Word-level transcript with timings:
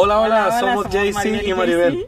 Hola, 0.00 0.20
hola, 0.20 0.60
somos 0.60 0.86
somos 0.92 1.14
Maribel 1.14 1.44
y 1.44 1.50
y 1.50 1.54
Maribel. 1.54 2.06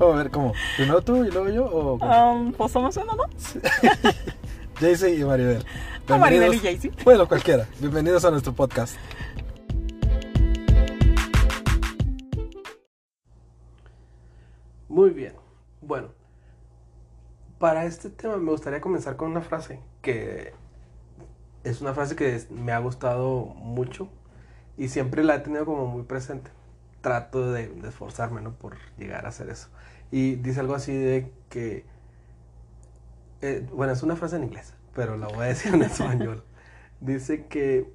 Vamos 0.00 0.14
a 0.16 0.18
ver 0.18 0.32
cómo. 0.32 0.52
Primero 0.76 1.00
tú 1.00 1.24
y 1.24 1.30
luego 1.30 1.48
yo 1.48 1.64
o 1.64 1.96
cómo? 1.96 2.32
Um, 2.32 2.52
pues 2.52 2.72
somos 2.72 2.96
uno, 2.96 3.14
¿no? 3.14 3.24
JC 4.80 5.16
y 5.16 5.22
Maribel. 5.22 5.64
O 6.08 6.18
Maribel 6.18 6.54
y 6.54 6.58
JC. 6.58 7.04
Bueno, 7.04 7.28
cualquiera. 7.28 7.68
Bienvenidos 7.78 8.24
a 8.24 8.32
nuestro 8.32 8.52
podcast. 8.52 8.96
Muy 14.88 15.10
bien. 15.10 15.34
Bueno, 15.80 16.08
para 17.60 17.84
este 17.84 18.10
tema 18.10 18.38
me 18.38 18.50
gustaría 18.50 18.80
comenzar 18.80 19.14
con 19.14 19.30
una 19.30 19.42
frase 19.42 19.78
que 20.02 20.52
es 21.62 21.80
una 21.80 21.94
frase 21.94 22.16
que 22.16 22.42
me 22.50 22.72
ha 22.72 22.78
gustado 22.80 23.44
mucho 23.54 24.08
y 24.80 24.88
siempre 24.88 25.22
la 25.22 25.34
he 25.34 25.40
tenido 25.40 25.66
como 25.66 25.86
muy 25.86 26.04
presente. 26.04 26.50
Trato 27.02 27.52
de, 27.52 27.68
de 27.68 27.88
esforzarme, 27.90 28.40
¿no? 28.40 28.54
Por 28.54 28.78
llegar 28.96 29.26
a 29.26 29.28
hacer 29.28 29.50
eso. 29.50 29.68
Y 30.10 30.36
dice 30.36 30.60
algo 30.60 30.74
así 30.74 30.94
de 30.94 31.30
que, 31.50 31.84
eh, 33.42 33.68
bueno, 33.74 33.92
es 33.92 34.02
una 34.02 34.16
frase 34.16 34.36
en 34.36 34.44
inglés, 34.44 34.72
pero 34.94 35.18
la 35.18 35.26
voy 35.28 35.44
a 35.44 35.48
decir 35.48 35.74
en 35.74 35.82
español. 35.90 36.42
Dice 36.98 37.44
que 37.44 37.92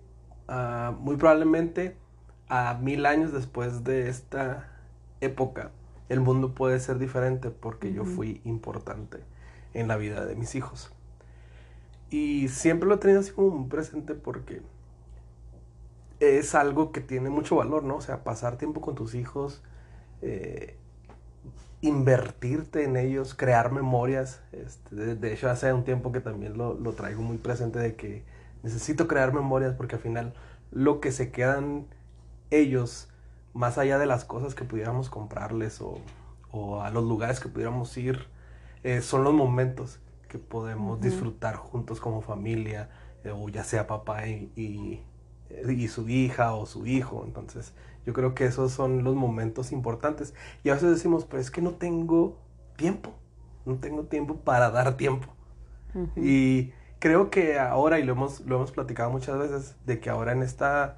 ah, 0.48 0.96
muy 1.00 1.18
probablemente 1.18 1.98
a 2.50 2.76
mil 2.76 3.08
años 3.08 3.34
después 3.34 3.84
de 3.84 4.08
esta 4.08 4.70
época, 5.22 5.72
el 6.08 6.20
mundo 6.20 6.54
puede 6.54 6.80
ser 6.80 7.00
diferente 7.00 7.50
porque 7.50 7.94
yo 7.94 8.06
fui 8.06 8.42
importante 8.44 9.22
en 9.74 9.88
la 9.88 9.98
vida 9.98 10.24
de 10.28 10.36
mis 10.36 10.54
hijos. 10.54 10.92
Y 12.12 12.48
siempre 12.50 12.88
lo 12.88 12.94
he 12.94 12.98
tenido 13.00 13.22
así 13.22 13.32
como 13.32 13.50
muy 13.50 13.70
presente 13.70 14.14
porque 14.14 14.62
es 16.20 16.56
algo 16.56 16.92
que 16.92 17.02
tiene 17.02 17.30
mucho 17.30 17.58
valor, 17.58 17.84
¿no? 17.84 17.98
O 17.98 18.02
sea, 18.02 18.24
pasar 18.24 18.58
tiempo 18.58 18.82
con 18.82 18.96
tus 18.96 19.16
hijos, 19.16 19.64
eh, 20.22 20.78
invertirte 21.82 22.84
en 22.84 22.98
ellos, 22.98 23.34
crear 23.36 23.72
memorias. 23.72 24.42
Este, 24.52 24.96
de, 24.96 25.16
de 25.16 25.34
hecho, 25.34 25.50
hace 25.50 25.72
un 25.74 25.84
tiempo 25.84 26.12
que 26.12 26.20
también 26.22 26.58
lo, 26.58 26.74
lo 26.74 26.94
traigo 26.94 27.22
muy 27.22 27.38
presente 27.38 27.80
de 27.80 27.96
que 27.96 28.24
necesito 28.64 29.08
crear 29.08 29.34
memorias 29.34 29.76
porque 29.76 29.96
al 29.96 30.02
final 30.02 30.34
lo 30.72 31.00
que 31.00 31.12
se 31.12 31.32
quedan 31.32 31.88
ellos, 32.52 33.10
más 33.54 33.78
allá 33.78 33.98
de 33.98 34.06
las 34.06 34.26
cosas 34.26 34.56
que 34.56 34.64
pudiéramos 34.66 35.10
comprarles 35.10 35.82
o, 35.82 36.00
o 36.52 36.82
a 36.82 36.90
los 36.90 37.04
lugares 37.04 37.40
que 37.40 37.50
pudiéramos 37.50 37.96
ir, 37.98 38.28
eh, 38.84 39.02
son 39.02 39.24
los 39.24 39.34
momentos 39.34 40.00
que 40.30 40.38
podemos 40.38 41.02
disfrutar 41.02 41.56
juntos 41.56 42.00
como 42.00 42.22
familia, 42.22 42.90
eh, 43.24 43.32
o 43.32 43.50
ya 43.50 43.64
sea 43.64 43.88
papá 43.88 44.28
y, 44.28 44.52
y, 44.56 45.04
y 45.50 45.88
su 45.88 46.10
hija 46.10 46.54
o 46.54 46.66
su 46.66 46.86
hijo. 46.86 47.24
Entonces, 47.26 47.74
yo 48.06 48.14
creo 48.14 48.36
que 48.36 48.46
esos 48.46 48.72
son 48.72 49.04
los 49.04 49.16
momentos 49.16 49.72
importantes. 49.72 50.34
Y 50.64 50.70
a 50.70 50.74
veces 50.74 50.90
decimos, 50.90 51.26
pues 51.26 51.46
es 51.46 51.52
que 51.52 51.62
no 51.62 51.72
tengo 51.72 52.38
tiempo, 52.76 53.14
no 53.66 53.76
tengo 53.76 54.04
tiempo 54.04 54.38
para 54.38 54.70
dar 54.72 54.96
tiempo. 54.98 55.28
Y 56.18 56.74
creo 57.00 57.30
que 57.30 57.58
ahora, 57.58 58.00
y 58.00 58.04
lo 58.04 58.14
hemos, 58.14 58.42
lo 58.42 58.58
hemos 58.58 58.72
platicado 58.72 59.10
muchas 59.10 59.40
veces, 59.40 59.76
de 59.86 60.00
que 60.00 60.10
ahora 60.10 60.34
en 60.34 60.44
esta 60.44 60.98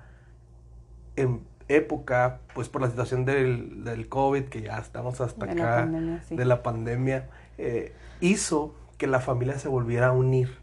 em, 1.16 1.42
época, 1.68 2.42
pues 2.56 2.68
por 2.68 2.81
la 2.81 2.90
situación 2.90 3.23
del, 3.23 3.84
del 3.84 4.09
COVID, 4.09 4.45
que 4.45 4.62
ya 4.62 4.80
estamos 4.80 5.22
hasta 5.22 5.45
De 5.45 5.52
acá, 5.52 5.64
la 5.64 5.81
pandemia, 5.84 6.23
sí. 6.23 6.36
de 6.36 6.45
la 6.45 6.64
pandemia, 6.64 7.30
eh, 7.59 7.94
hizo 8.22 8.73
que 8.98 9.06
la 9.06 9.20
familia 9.20 9.59
se 9.59 9.68
volviera 9.68 10.08
a 10.08 10.12
unir, 10.14 10.58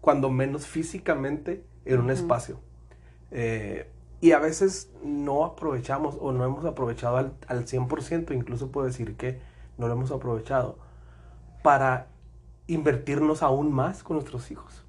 cuando 0.00 0.28
menos 0.30 0.66
físicamente, 0.66 1.64
en 1.84 2.00
un 2.00 2.10
espacio. 2.10 2.60
Eh, 3.30 3.90
y 4.20 4.32
a 4.32 4.38
veces 4.38 4.90
no 5.04 5.44
aprovechamos 5.44 6.16
o 6.20 6.32
no 6.32 6.44
hemos 6.44 6.64
aprovechado 6.64 7.18
al, 7.18 7.34
al 7.46 7.66
100%, 7.66 8.34
incluso 8.34 8.70
puedo 8.72 8.86
decir 8.86 9.16
que 9.16 9.40
no 9.76 9.86
lo 9.86 9.94
hemos 9.94 10.10
aprovechado, 10.10 10.78
para 11.62 12.08
invertirnos 12.66 13.42
aún 13.42 13.72
más 13.72 14.02
con 14.02 14.16
nuestros 14.16 14.50
hijos. 14.50 14.84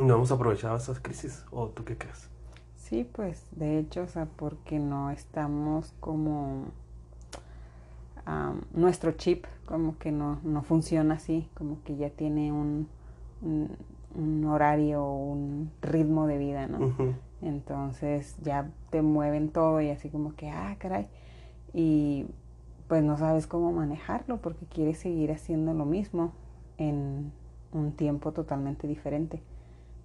No 0.00 0.14
hemos 0.14 0.32
aprovechado 0.32 0.76
esas 0.76 0.98
crisis, 0.98 1.44
¿o 1.50 1.68
tú 1.68 1.84
qué 1.84 1.96
crees? 1.96 2.28
Sí, 2.76 3.08
pues 3.10 3.46
de 3.52 3.78
hecho, 3.78 4.02
o 4.02 4.08
sea, 4.08 4.26
porque 4.26 4.78
no 4.78 5.10
estamos 5.10 5.94
como 6.00 6.64
am, 8.26 8.62
nuestro 8.72 9.12
chip 9.12 9.46
como 9.64 9.96
que 9.98 10.12
no, 10.12 10.40
no 10.42 10.62
funciona 10.62 11.14
así, 11.14 11.48
como 11.54 11.82
que 11.84 11.96
ya 11.96 12.10
tiene 12.10 12.52
un, 12.52 12.88
un, 13.40 13.76
un 14.14 14.44
horario, 14.44 15.04
un 15.06 15.70
ritmo 15.80 16.26
de 16.26 16.38
vida, 16.38 16.66
¿no? 16.66 16.92
Entonces 17.42 18.36
ya 18.42 18.70
te 18.90 19.02
mueven 19.02 19.50
todo 19.50 19.80
y 19.80 19.90
así 19.90 20.08
como 20.08 20.34
que, 20.34 20.50
ah, 20.50 20.76
caray. 20.78 21.06
Y 21.72 22.26
pues 22.88 23.02
no 23.02 23.16
sabes 23.16 23.46
cómo 23.46 23.72
manejarlo 23.72 24.38
porque 24.38 24.66
quieres 24.66 24.98
seguir 24.98 25.32
haciendo 25.32 25.74
lo 25.74 25.84
mismo 25.84 26.32
en 26.78 27.32
un 27.72 27.92
tiempo 27.92 28.32
totalmente 28.32 28.86
diferente. 28.86 29.42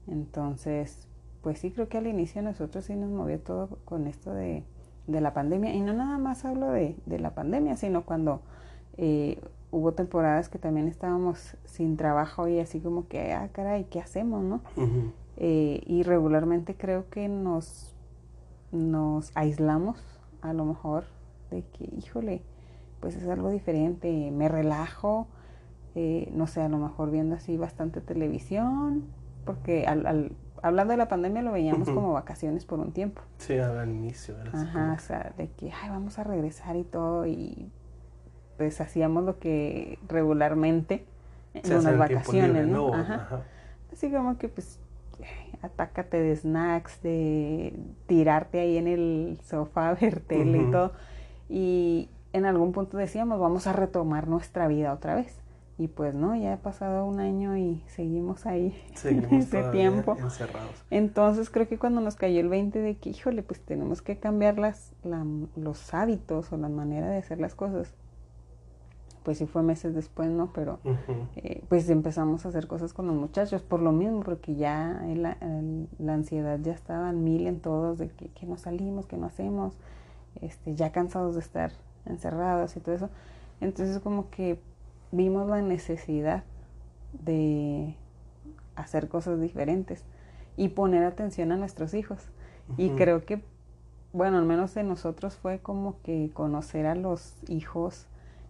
Entonces, 0.07 1.07
pues 1.41 1.59
sí 1.59 1.71
creo 1.71 1.87
que 1.87 1.97
al 1.97 2.07
inicio 2.07 2.41
nosotros 2.41 2.85
sí 2.85 2.95
nos 2.95 3.09
movió 3.09 3.39
todo 3.39 3.69
con 3.85 4.07
esto 4.07 4.33
de, 4.33 4.63
de 5.07 5.21
la 5.21 5.33
pandemia. 5.33 5.73
Y 5.73 5.81
no 5.81 5.93
nada 5.93 6.17
más 6.17 6.45
hablo 6.45 6.71
de, 6.71 6.95
de 7.05 7.19
la 7.19 7.31
pandemia, 7.35 7.77
sino 7.77 8.03
cuando 8.03 8.41
eh, 8.97 9.39
hubo 9.71 9.93
temporadas 9.93 10.49
que 10.49 10.57
también 10.57 10.87
estábamos 10.87 11.55
sin 11.65 11.95
trabajo 11.95 12.47
y 12.47 12.59
así 12.59 12.79
como 12.79 13.07
que, 13.07 13.33
ah, 13.33 13.49
caray, 13.51 13.85
¿qué 13.85 13.99
hacemos, 13.99 14.43
no? 14.43 14.61
Eh, 15.37 15.81
y 15.85 16.03
regularmente 16.03 16.75
creo 16.75 17.09
que 17.09 17.27
nos, 17.29 17.95
nos 18.71 19.31
aislamos 19.35 19.97
a 20.41 20.53
lo 20.53 20.65
mejor 20.65 21.05
de 21.51 21.63
que, 21.63 21.89
híjole, 21.97 22.41
pues 22.99 23.15
es 23.15 23.27
algo 23.27 23.49
diferente, 23.49 24.31
me 24.31 24.47
relajo, 24.49 25.27
eh, 25.95 26.29
no 26.33 26.47
sé, 26.47 26.61
a 26.61 26.69
lo 26.69 26.77
mejor 26.77 27.11
viendo 27.11 27.35
así 27.35 27.57
bastante 27.57 28.01
televisión, 28.01 29.05
porque 29.45 29.87
al, 29.87 30.05
al- 30.05 30.31
hablando 30.61 30.91
de 30.91 30.97
la 30.97 31.07
pandemia 31.07 31.41
lo 31.41 31.53
veíamos 31.53 31.89
como 31.89 32.13
vacaciones 32.13 32.65
por 32.65 32.79
un 32.79 32.91
tiempo. 32.91 33.21
Sí, 33.37 33.57
al 33.57 33.89
inicio. 33.89 34.35
era 34.41 34.51
Ajá, 34.61 34.93
o 34.97 34.99
sea, 34.99 35.33
de 35.37 35.47
que, 35.51 35.71
ay, 35.71 35.89
vamos 35.89 36.19
a 36.19 36.23
regresar 36.25 36.75
y 36.75 36.83
todo, 36.83 37.25
y 37.25 37.69
pues 38.57 38.81
hacíamos 38.81 39.23
lo 39.23 39.39
que 39.39 39.97
regularmente 40.09 41.05
en 41.53 41.63
se 41.63 41.77
unas 41.77 41.97
vacaciones, 41.97 42.51
libre, 42.65 42.67
¿no? 42.67 42.87
¿no? 42.89 42.93
Ajá. 42.93 43.15
Ajá. 43.15 43.41
Así 43.93 44.11
como 44.11 44.37
que 44.37 44.49
pues 44.49 44.78
atácate 45.61 46.21
de 46.21 46.35
snacks, 46.35 47.01
de 47.01 47.73
tirarte 48.07 48.59
ahí 48.59 48.77
en 48.77 48.87
el 48.87 49.39
sofá, 49.43 49.93
ver 50.01 50.19
tele 50.21 50.59
y 50.67 50.71
todo. 50.71 50.91
Y 51.49 52.09
en 52.33 52.45
algún 52.45 52.71
punto 52.71 52.97
decíamos, 52.97 53.39
vamos 53.39 53.67
a 53.67 53.73
retomar 53.73 54.27
nuestra 54.27 54.67
vida 54.67 54.93
otra 54.93 55.15
vez. 55.15 55.35
Y 55.77 55.87
pues 55.87 56.13
no, 56.13 56.35
ya 56.35 56.53
ha 56.53 56.57
pasado 56.57 57.05
un 57.05 57.21
año 57.21 57.55
y 57.55 57.81
seguimos 57.87 58.45
ahí 58.45 58.77
Seguimos 58.95 59.31
en 59.31 59.37
ese 59.39 59.63
tiempo. 59.71 60.17
encerrados. 60.19 60.71
Entonces 60.91 61.49
creo 61.49 61.69
que 61.69 61.77
cuando 61.77 62.01
nos 62.01 62.15
cayó 62.17 62.41
el 62.41 62.49
20 62.49 62.79
de 62.79 62.97
que, 62.97 63.11
híjole, 63.11 63.43
pues 63.43 63.61
tenemos 63.61 64.01
que 64.01 64.17
cambiar 64.17 64.59
las, 64.59 64.91
la- 65.03 65.25
los 65.55 65.93
hábitos 65.93 66.51
o 66.51 66.57
la 66.57 66.67
manera 66.67 67.07
de 67.09 67.17
hacer 67.17 67.39
las 67.39 67.55
cosas. 67.55 67.93
Pues 69.23 69.37
sí 69.37 69.45
fue 69.45 69.61
meses 69.63 69.93
después, 69.93 70.29
¿no? 70.29 70.51
Pero 70.53 70.79
eh, 71.35 71.63
pues 71.69 71.89
empezamos 71.89 72.45
a 72.45 72.49
hacer 72.49 72.67
cosas 72.67 72.93
con 72.93 73.05
los 73.07 73.15
muchachos 73.15 73.61
por 73.61 73.81
lo 73.81 73.91
mismo, 73.91 74.21
porque 74.21 74.55
ya 74.55 75.05
el- 75.07 75.25
el- 75.25 75.87
la 75.99 76.13
ansiedad 76.13 76.57
ya 76.61 76.71
estaba 76.73 77.09
en 77.09 77.23
mil 77.23 77.45
en 77.47 77.59
todos 77.59 77.97
de 77.97 78.09
que, 78.09 78.29
que 78.29 78.45
no 78.45 78.57
salimos, 78.57 79.05
que 79.05 79.17
no 79.17 79.25
hacemos, 79.27 79.73
este, 80.41 80.73
ya 80.75 80.91
cansados 80.91 81.35
de 81.35 81.41
estar 81.41 81.71
encerrados 82.05 82.75
y 82.77 82.79
todo 82.79 82.95
eso. 82.95 83.09
Entonces 83.61 83.99
como 83.99 84.29
que 84.29 84.59
vimos 85.11 85.47
la 85.49 85.61
necesidad 85.61 86.43
de 87.25 87.95
hacer 88.75 89.09
cosas 89.09 89.41
diferentes 89.41 90.03
y 90.55 90.69
poner 90.69 91.03
atención 91.03 91.51
a 91.51 91.57
nuestros 91.57 91.93
hijos. 91.93 92.19
Y 92.77 92.89
creo 92.91 93.25
que, 93.25 93.41
bueno, 94.13 94.37
al 94.37 94.45
menos 94.45 94.73
de 94.75 94.83
nosotros 94.83 95.35
fue 95.35 95.59
como 95.59 95.95
que 96.03 96.29
conocer 96.33 96.85
a 96.85 96.95
los 96.95 97.33
hijos 97.47 98.05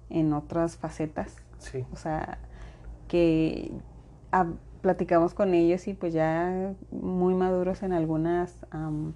en 0.10 0.34
otras 0.34 0.78
facetas 0.78 1.36
Sí. 1.60 1.86
o 1.92 1.96
sea, 1.98 2.38
que 3.08 3.72
platicamos 4.82 5.34
con 5.34 5.54
ellos 5.54 5.88
y 5.88 5.94
pues 5.94 6.14
ya 6.14 6.74
muy 6.92 7.34
maduros 7.34 7.84
en 7.84 7.92
algunas 7.92 8.66
am, 8.72 9.14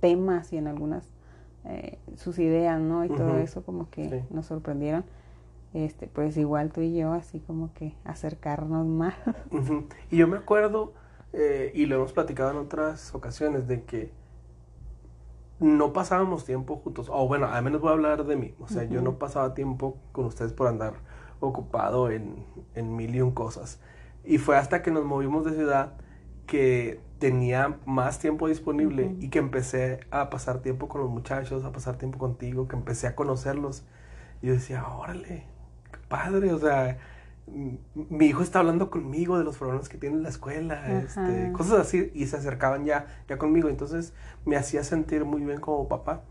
temas 0.00 0.52
y 0.52 0.56
en 0.56 0.66
algunas 0.68 1.04
eh, 1.66 1.98
sus 2.16 2.38
ideas, 2.38 2.80
¿no? 2.80 3.04
Y 3.04 3.08
todo 3.08 3.36
eso 3.36 3.62
como 3.62 3.90
que 3.90 4.08
Sí. 4.08 4.24
nos 4.34 4.46
sorprendieron. 4.46 5.04
Este, 5.74 6.06
pues 6.06 6.36
igual 6.38 6.72
tú 6.72 6.80
y 6.80 6.96
yo, 6.96 7.12
así 7.12 7.38
como 7.40 7.72
que 7.74 7.94
acercarnos 8.04 8.86
más. 8.86 9.14
Y 10.10 10.16
yo 10.16 10.26
me 10.26 10.38
acuerdo, 10.38 10.94
eh, 11.34 11.70
y 11.74 11.84
lo 11.86 11.96
hemos 11.96 12.12
platicado 12.14 12.50
en 12.52 12.56
otras 12.56 13.14
ocasiones, 13.14 13.68
de 13.68 13.82
que 13.84 14.10
no 15.60 15.92
pasábamos 15.92 16.44
tiempo 16.44 16.76
juntos. 16.76 17.08
O 17.10 17.28
bueno, 17.28 17.46
al 17.46 17.62
menos 17.62 17.80
voy 17.80 17.90
a 17.90 17.92
hablar 17.92 18.24
de 18.24 18.36
mí. 18.36 18.54
O 18.58 18.66
sea, 18.66 18.84
yo 18.84 19.02
no 19.02 19.18
pasaba 19.18 19.54
tiempo 19.54 19.98
con 20.12 20.24
ustedes 20.24 20.52
por 20.52 20.66
andar 20.66 20.94
ocupado 21.38 22.10
en, 22.10 22.44
en 22.74 22.96
mil 22.96 23.14
y 23.14 23.20
un 23.20 23.32
cosas. 23.32 23.80
Y 24.24 24.38
fue 24.38 24.56
hasta 24.56 24.82
que 24.82 24.90
nos 24.90 25.04
movimos 25.04 25.44
de 25.44 25.52
ciudad 25.52 25.94
que 26.46 27.00
tenía 27.18 27.78
más 27.86 28.18
tiempo 28.18 28.48
disponible 28.48 29.14
y 29.20 29.28
que 29.28 29.38
empecé 29.38 30.00
a 30.10 30.30
pasar 30.30 30.60
tiempo 30.60 30.88
con 30.88 31.02
los 31.02 31.10
muchachos, 31.10 31.64
a 31.64 31.72
pasar 31.72 31.96
tiempo 31.96 32.18
contigo, 32.18 32.66
que 32.66 32.76
empecé 32.76 33.06
a 33.06 33.14
conocerlos. 33.14 33.84
Y 34.42 34.48
yo 34.48 34.54
decía, 34.54 34.86
órale, 34.88 35.46
qué 35.92 35.98
padre, 36.08 36.52
o 36.52 36.58
sea, 36.58 36.98
mi 37.46 38.26
hijo 38.26 38.42
está 38.42 38.60
hablando 38.60 38.90
conmigo 38.90 39.38
de 39.38 39.44
los 39.44 39.58
problemas 39.58 39.88
que 39.88 39.98
tiene 39.98 40.16
en 40.16 40.22
la 40.22 40.28
escuela, 40.28 41.00
este, 41.02 41.52
cosas 41.52 41.80
así, 41.80 42.10
y 42.14 42.26
se 42.26 42.36
acercaban 42.36 42.84
ya, 42.84 43.06
ya 43.28 43.38
conmigo. 43.38 43.68
Entonces 43.68 44.12
me 44.44 44.56
hacía 44.56 44.84
sentir 44.84 45.24
muy 45.24 45.42
bien 45.44 45.60
como 45.60 45.88
papá. 45.88 46.22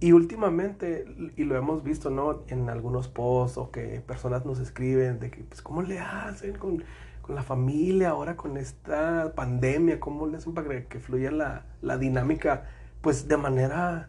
Y 0.00 0.12
últimamente, 0.12 1.06
y 1.36 1.44
lo 1.44 1.56
hemos 1.56 1.82
visto, 1.82 2.10
¿no? 2.10 2.42
En 2.48 2.68
algunos 2.68 3.08
posts 3.08 3.56
o 3.58 3.70
que 3.70 4.02
personas 4.06 4.44
nos 4.44 4.58
escriben 4.60 5.18
de 5.20 5.30
que, 5.30 5.42
pues, 5.44 5.62
¿cómo 5.62 5.82
le 5.82 6.00
hacen 6.00 6.54
con, 6.58 6.84
con 7.22 7.34
la 7.34 7.42
familia 7.42 8.10
ahora 8.10 8.36
con 8.36 8.56
esta 8.58 9.32
pandemia? 9.34 9.98
¿Cómo 10.00 10.26
le 10.26 10.36
hacen 10.36 10.52
para 10.54 10.68
que, 10.68 10.84
que 10.86 11.00
fluya 11.00 11.30
la, 11.30 11.64
la 11.80 11.96
dinámica, 11.96 12.64
pues, 13.00 13.26
de 13.28 13.36
manera 13.38 14.08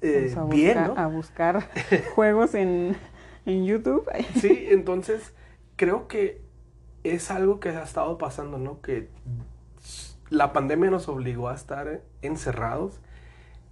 eh, 0.00 0.32
a 0.36 0.44
bien, 0.44 0.78
buscar- 0.78 0.88
¿no? 0.88 0.98
A 1.00 1.06
buscar 1.08 1.68
juegos 2.14 2.54
en, 2.54 2.96
en 3.46 3.64
YouTube. 3.64 4.08
Sí, 4.40 4.66
entonces 4.70 5.34
creo 5.76 6.08
que 6.08 6.42
es 7.02 7.30
algo 7.30 7.60
que 7.60 7.70
ha 7.70 7.82
estado 7.82 8.18
pasando, 8.18 8.58
¿no? 8.58 8.80
Que 8.80 9.08
la 10.30 10.52
pandemia 10.52 10.90
nos 10.90 11.08
obligó 11.08 11.48
a 11.48 11.54
estar 11.54 12.02
encerrados 12.22 13.00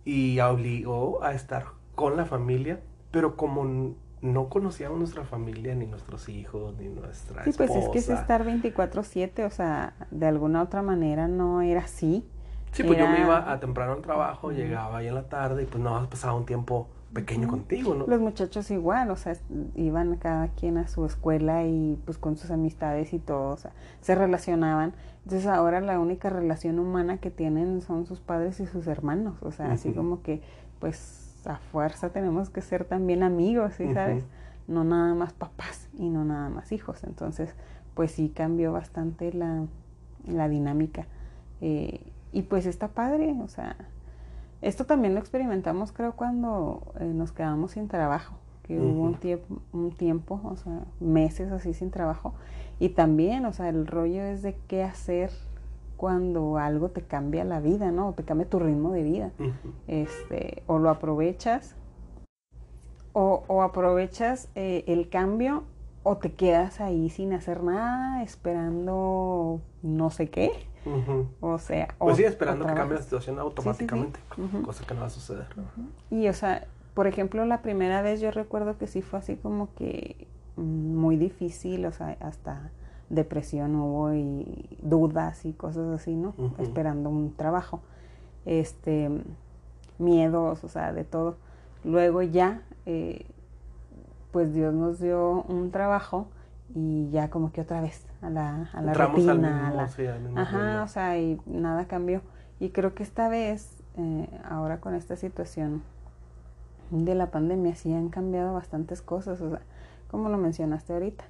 y 0.05 0.39
obligó 0.41 1.23
a 1.23 1.33
estar 1.33 1.67
con 1.95 2.17
la 2.17 2.25
familia, 2.25 2.81
pero 3.11 3.37
como 3.37 3.95
no 4.21 4.49
conocíamos 4.49 4.99
nuestra 4.99 5.25
familia, 5.25 5.75
ni 5.75 5.87
nuestros 5.87 6.29
hijos, 6.29 6.77
ni 6.79 6.89
nuestra 6.89 7.43
Sí, 7.45 7.53
pues 7.57 7.71
es 7.71 7.89
que 7.89 7.99
es 7.99 8.09
estar 8.09 8.45
24/7, 8.45 9.45
o 9.45 9.51
sea, 9.51 9.95
de 10.11 10.27
alguna 10.27 10.63
otra 10.63 10.83
manera 10.83 11.27
no 11.27 11.61
era 11.61 11.81
así. 11.81 12.25
Sí, 12.73 12.85
pues 12.85 12.99
yo 12.99 13.07
me 13.07 13.21
iba 13.21 13.53
a 13.53 13.61
temprano 13.61 13.93
al 13.93 14.01
trabajo, 14.01 14.51
llegaba 14.51 14.99
ahí 14.99 15.09
en 15.09 15.15
la 15.15 15.29
tarde 15.29 15.65
y 15.65 15.67
pues 15.67 15.83
no 15.83 16.09
pasaba 16.09 16.35
un 16.35 16.47
tiempo 16.47 16.89
pequeño 17.13 17.49
contigo, 17.49 17.95
¿no? 17.95 18.07
Los 18.07 18.21
muchachos 18.21 18.71
igual, 18.71 19.11
o 19.11 19.17
sea, 19.17 19.37
iban 19.75 20.17
cada 20.17 20.49
quien 20.49 20.79
a 20.79 20.89
su 20.89 21.05
escuela 21.05 21.65
y 21.65 21.99
pues 22.05 22.19
con 22.19 22.37
sus 22.37 22.51
amistades 22.51 23.13
y 23.13 23.19
todo, 23.19 23.51
o 23.51 23.57
sea, 23.57 23.73
se 24.01 24.15
relacionaban. 24.15 24.95
Entonces 25.25 25.47
ahora 25.47 25.81
la 25.81 26.01
única 26.01 26.31
relación 26.31 26.79
humana 26.79 27.19
que 27.19 27.31
tienen 27.31 27.83
son 27.83 28.07
sus 28.07 28.21
padres 28.21 28.61
y 28.61 28.67
sus 28.67 28.87
hermanos, 28.87 29.37
o 29.43 29.53
sea, 29.53 29.73
así 29.73 29.93
como 29.93 30.23
que 30.23 30.43
pues 30.79 31.23
a 31.47 31.59
fuerza 31.59 32.11
tenemos 32.11 32.51
que 32.51 32.61
ser 32.61 32.85
también 32.85 33.23
amigos, 33.23 33.75
¿sí 33.75 33.93
sabes? 33.93 34.25
No 34.67 34.85
nada 34.85 35.15
más 35.15 35.33
papás 35.33 35.89
y 35.99 36.09
no 36.09 36.25
nada 36.25 36.49
más 36.49 36.73
hijos. 36.73 37.05
Entonces, 37.05 37.55
pues 37.95 38.13
sí 38.13 38.33
cambió 38.35 38.73
bastante 38.73 39.33
la, 39.33 39.65
la 40.27 40.49
dinámica. 40.49 41.07
Eh, 41.61 42.01
y 42.33 42.43
pues 42.43 42.67
está 42.67 42.89
padre, 42.89 43.37
o 43.43 43.49
sea, 43.49 43.77
esto 44.63 44.87
también 44.87 45.15
lo 45.15 45.21
experimentamos 45.21 45.93
creo 45.93 46.13
cuando 46.13 46.95
eh, 47.01 47.05
nos 47.05 47.33
quedamos 47.33 47.73
sin 47.73 47.89
trabajo, 47.89 48.37
que 48.63 48.81
hubo 48.81 49.03
un 49.03 49.15
tiempo, 49.15 49.61
un 49.73 49.91
tiempo, 49.91 50.41
o 50.45 50.57
sea, 50.57 50.85
meses 51.01 51.51
así 51.51 51.75
sin 51.75 51.91
trabajo. 51.91 52.35
Y 52.79 52.91
también, 52.91 53.45
o 53.45 53.53
sea, 53.53 53.69
el 53.69 53.87
rollo 53.87 54.23
es 54.23 54.43
de 54.43 54.57
qué 54.69 54.85
hacer 54.85 55.31
cuando 55.97 56.59
algo 56.59 56.89
te 56.89 57.03
cambia 57.03 57.45
la 57.45 57.61
vida, 57.61 57.91
¿no? 57.91 58.09
O 58.09 58.13
te 58.13 58.25
cambia 58.25 58.49
tu 58.49 58.59
ritmo 58.59 58.93
de 58.93 59.03
vida. 59.03 59.33
Este, 59.89 60.63
o 60.67 60.79
lo 60.79 60.91
aprovechas, 60.91 61.77
o, 63.13 63.43
o 63.47 63.63
aprovechas 63.63 64.49
eh, 64.55 64.85
el 64.87 65.09
cambio, 65.09 65.65
o 66.03 66.17
te 66.17 66.33
quedas 66.33 66.81
ahí 66.81 67.11
sin 67.11 67.33
hacer 67.33 67.63
nada, 67.63 68.23
esperando 68.23 69.61
no 69.83 70.11
sé 70.11 70.31
qué. 70.31 70.51
O 71.41 71.59
sea, 71.59 71.89
Pues 71.99 72.15
o- 72.15 72.17
sí, 72.17 72.25
esperando 72.25 72.67
que 72.67 72.75
cambie 72.75 72.97
la 72.97 73.03
situación 73.03 73.39
automáticamente, 73.39 74.19
cosa 74.65 74.85
que 74.87 74.95
no 74.95 75.01
va 75.03 75.07
a 75.07 75.11
suceder. 75.11 75.47
Y, 76.11 76.29
o 76.29 76.33
sea, 76.33 76.67
por 76.95 77.07
ejemplo, 77.07 77.45
la 77.47 77.63
primera 77.63 78.03
vez 78.03 78.21
yo 78.21 78.31
recuerdo 78.31 78.77
que 78.79 78.87
sí 78.87 79.01
fue 79.03 79.19
así 79.21 79.37
como 79.37 79.73
que 79.75 80.27
muy 80.57 81.17
difícil, 81.17 81.87
o 81.87 81.93
sea, 81.93 82.17
hasta 82.21 82.71
depresión 83.09 83.75
hubo 83.77 84.13
y 84.15 84.69
dudas 84.83 85.45
y 85.45 85.53
cosas 85.53 85.89
así, 86.01 86.15
¿no? 86.15 86.35
Esperando 86.59 87.09
un 87.11 87.35
trabajo. 87.35 87.81
Este, 88.45 89.09
miedos, 89.99 90.65
o 90.65 90.69
sea, 90.69 90.93
de 90.93 91.05
todo. 91.05 91.37
Luego 91.85 92.23
ya, 92.23 92.63
eh, 92.87 93.25
pues 94.33 94.53
Dios 94.55 94.73
nos 94.75 94.99
dio 95.01 95.43
un 95.49 95.71
trabajo 95.71 96.27
y 96.75 97.11
ya 97.11 97.29
como 97.31 97.53
que 97.53 97.61
otra 97.61 97.81
vez 97.81 98.07
a 98.23 98.31
la, 98.31 98.71
a 98.73 98.81
la 98.83 98.93
Entramos 98.93 99.19
al 99.29 99.37
rutina, 99.37 99.69
a 99.69 99.71
la, 99.73 99.89
sí, 99.89 100.07
al 100.07 100.21
mismo 100.21 100.41
Ajá, 100.41 100.83
o 100.83 100.89
sea, 100.89 101.19
y 101.19 101.41
nada 101.47 101.87
cambió. 101.87 102.23
Y 102.61 102.71
creo 102.71 102.95
que 102.95 103.03
esta 103.03 103.29
vez, 103.29 103.77
eh, 103.97 104.29
ahora 104.49 104.81
con 104.81 104.95
esta 104.95 105.17
situación 105.17 105.83
de 106.91 107.15
la 107.15 107.31
pandemia, 107.31 107.75
sí 107.75 107.93
han 107.93 108.09
cambiado 108.09 108.55
bastantes 108.55 109.03
cosas. 109.03 109.41
O 109.41 109.51
sea, 109.51 109.61
como 110.11 110.29
lo 110.29 110.39
mencionaste 110.39 110.93
ahorita, 110.93 111.25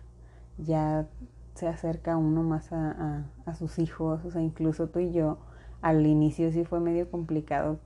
ya 0.59 1.07
se 1.55 1.69
acerca 1.69 2.17
uno 2.17 2.43
más 2.43 2.73
a, 2.73 2.91
a- 2.91 3.51
a 3.51 3.55
sus 3.55 3.79
hijos, 3.79 4.25
o 4.25 4.31
sea, 4.31 4.41
incluso 4.43 4.89
tú 4.89 4.99
y 5.01 5.13
yo, 5.13 5.39
al 5.83 6.07
inicio 6.07 6.53
sí 6.53 6.65
fue 6.65 6.81
medio 6.81 7.11
complicado, 7.11 7.81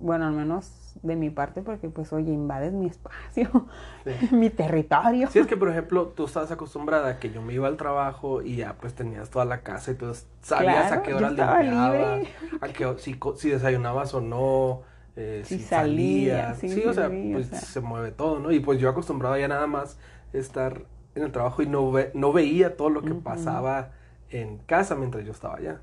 bueno, 0.00 0.26
al 0.26 0.32
menos 0.34 0.98
de 1.02 1.16
mi 1.16 1.30
parte, 1.30 1.62
porque 1.62 1.88
pues, 1.90 2.12
oye, 2.12 2.32
invades 2.32 2.72
mi 2.72 2.86
espacio, 2.86 3.68
Sí. 4.04 4.10
mi 4.32 4.50
territorio. 4.50 5.30
Sí, 5.30 5.38
es 5.38 5.46
que 5.46 5.56
por 5.56 5.68
ejemplo, 5.70 6.08
tú 6.08 6.26
estabas 6.26 6.50
acostumbrada 6.52 7.08
a 7.10 7.18
que 7.18 7.30
yo 7.32 7.42
me 7.42 7.54
iba 7.54 7.66
al 7.66 7.76
trabajo 7.76 8.42
y 8.42 8.56
ya 8.56 8.76
pues 8.78 8.94
tenías 8.94 9.30
toda 9.30 9.44
la 9.46 9.62
casa 9.62 9.92
y 9.92 9.94
tú 9.94 10.12
sabías 10.42 10.92
Claro, 10.92 10.92
a 10.92 11.02
qué 11.02 11.14
yo 11.14 11.18
hora 11.18 11.30
estaba 11.30 11.62
limpiabas, 11.62 12.22
a 12.60 12.68
qué, 12.68 12.94
si, 12.98 13.18
si 13.36 13.50
desayunabas 13.50 14.14
o 14.14 14.20
no, 14.20 14.82
eh, 15.16 15.42
Si 15.44 15.58
si, 15.58 15.64
salía, 15.64 16.54
salías. 16.54 16.58
sí, 16.58 16.68
Sí, 16.68 16.84
o 16.84 16.92
sea, 16.92 17.18
o 17.32 17.32
pues 17.32 17.48
sea. 17.50 17.68
se 17.72 17.80
mueve 17.80 18.12
todo, 18.12 18.38
¿no? 18.38 18.52
Y 18.52 18.60
pues 18.60 18.78
yo 18.80 18.88
acostumbrado 18.90 19.36
ya 19.38 19.48
nada 19.48 19.66
más 19.66 19.98
estar 20.32 20.86
en 21.14 21.22
el 21.24 21.32
trabajo 21.32 21.62
y 21.62 21.66
no, 21.66 21.90
ve- 21.90 22.10
no 22.14 22.32
veía 22.32 22.76
todo 22.76 22.90
lo 22.90 23.04
que 23.04 23.14
pasaba 23.14 23.92
en 24.30 24.58
casa 24.66 24.94
mientras 24.96 25.24
yo 25.24 25.32
estaba 25.32 25.56
allá. 25.56 25.80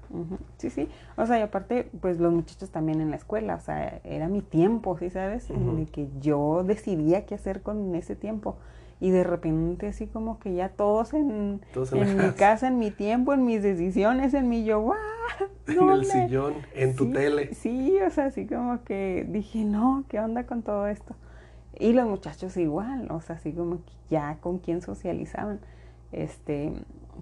Sí, 0.58 0.70
sí. 0.70 0.90
O 1.16 1.26
sea, 1.26 1.40
y 1.40 1.42
aparte, 1.42 1.90
pues 2.02 2.20
los 2.20 2.34
muchachos 2.34 2.70
también 2.70 3.00
en 3.02 3.10
la 3.10 3.16
escuela, 3.16 3.56
o 3.56 3.60
sea, 3.60 4.02
era 4.04 4.28
mi 4.28 4.42
tiempo, 4.42 4.98
¿sí 4.98 5.10
sabes? 5.10 5.50
Ujú. 5.50 5.76
De 5.78 5.86
que 5.86 6.10
yo 6.20 6.64
decidía 6.64 7.26
qué 7.26 7.36
hacer 7.36 7.62
con 7.62 7.96
ese 7.96 8.16
tiempo. 8.16 8.58
Y 9.00 9.10
de 9.10 9.24
repente 9.24 9.88
así 9.88 10.06
como 10.08 10.38
que 10.40 10.54
ya 10.54 10.70
todos 10.70 11.14
en, 11.14 11.62
Todos 11.74 11.92
en 11.94 12.04
en 12.04 12.16
mi 12.18 12.22
casa. 12.24 12.36
casa, 12.36 12.68
en 12.68 12.78
mi 12.78 12.92
tiempo, 12.92 13.34
en 13.34 13.46
mis 13.46 13.64
decisiones, 13.64 14.34
en 14.34 14.50
mi 14.50 14.64
yo. 14.64 14.94
En 15.68 15.76
¿Dónde?". 15.76 15.94
el 15.94 16.06
sillón, 16.06 16.54
en 16.76 16.96
tu 16.96 17.06
Sí, 17.06 17.12
tele. 17.14 17.54
Sí, 17.54 17.98
o 18.06 18.10
sea, 18.10 18.26
así 18.26 18.46
como 18.46 18.84
que 18.84 19.26
dije, 19.30 19.64
no, 19.64 20.04
¿qué 20.10 20.20
onda 20.20 20.46
con 20.46 20.64
todo 20.64 20.88
esto? 20.88 21.16
Y 21.80 21.94
los 21.94 22.08
muchachos 22.08 22.58
igual, 22.58 23.10
o 23.10 23.22
sea, 23.22 23.38
así 23.38 23.54
como 23.54 23.78
que 23.78 23.92
ya 24.10 24.38
con 24.42 24.58
quién 24.60 24.82
socializaban. 24.82 25.60
Este, 26.12 26.74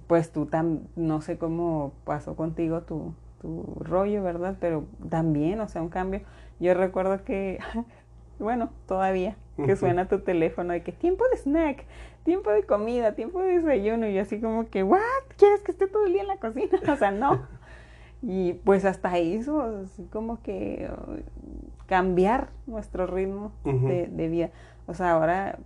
pues 0.10 0.32
tú 0.32 0.48
tam, 0.48 0.80
no 0.96 1.22
sé 1.22 1.38
cómo 1.38 1.94
pasó 2.04 2.36
contigo 2.36 2.82
tu, 2.82 3.14
tu 3.44 3.78
rollo, 3.80 4.24
¿verdad? 4.24 4.58
Pero 4.60 4.86
también, 5.08 5.60
o 5.60 5.68
sea, 5.68 5.84
un 5.84 5.90
cambio. 5.90 6.22
Yo 6.60 6.74
recuerdo 6.74 7.24
que, 7.24 7.60
bueno, 8.40 8.72
todavía, 8.88 9.38
que 9.64 9.76
suena 9.76 10.08
tu 10.08 10.22
teléfono 10.22 10.74
de 10.74 10.82
que 10.82 10.92
tiempo 10.94 11.24
de 11.30 11.38
snack, 11.38 11.86
tiempo 12.24 12.50
de 12.50 12.64
comida, 12.64 13.14
tiempo 13.14 13.40
de 13.40 13.60
desayuno, 13.60 14.08
y 14.08 14.16
yo 14.16 14.24
así 14.24 14.42
como 14.42 14.68
que, 14.68 14.82
¿what? 14.82 15.00
¿Quieres 15.38 15.62
que 15.62 15.74
esté 15.74 15.86
todo 15.86 16.08
el 16.08 16.14
día 16.14 16.24
en 16.24 16.28
la 16.30 16.38
cocina? 16.38 16.80
O 16.92 16.96
sea, 16.96 17.12
no. 17.12 17.44
Y 18.24 18.54
pues 18.54 18.86
hasta 18.86 19.16
eso, 19.20 19.62
así 19.62 20.06
como 20.06 20.42
que 20.42 20.90
uh, 20.92 21.86
cambiar 21.86 22.50
nuestro 22.66 23.06
ritmo 23.06 23.52
de 23.64 24.28
vida. 24.28 24.50
O 24.88 24.96
sea, 24.96 25.12
ahora 25.12 25.60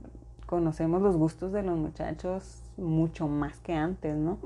conocemos 0.48 1.02
los 1.02 1.16
gustos 1.16 1.54
de 1.54 1.64
los 1.64 1.78
muchachos 1.78 2.63
mucho 2.78 3.28
más 3.28 3.60
que 3.60 3.74
antes, 3.74 4.16
¿no? 4.16 4.40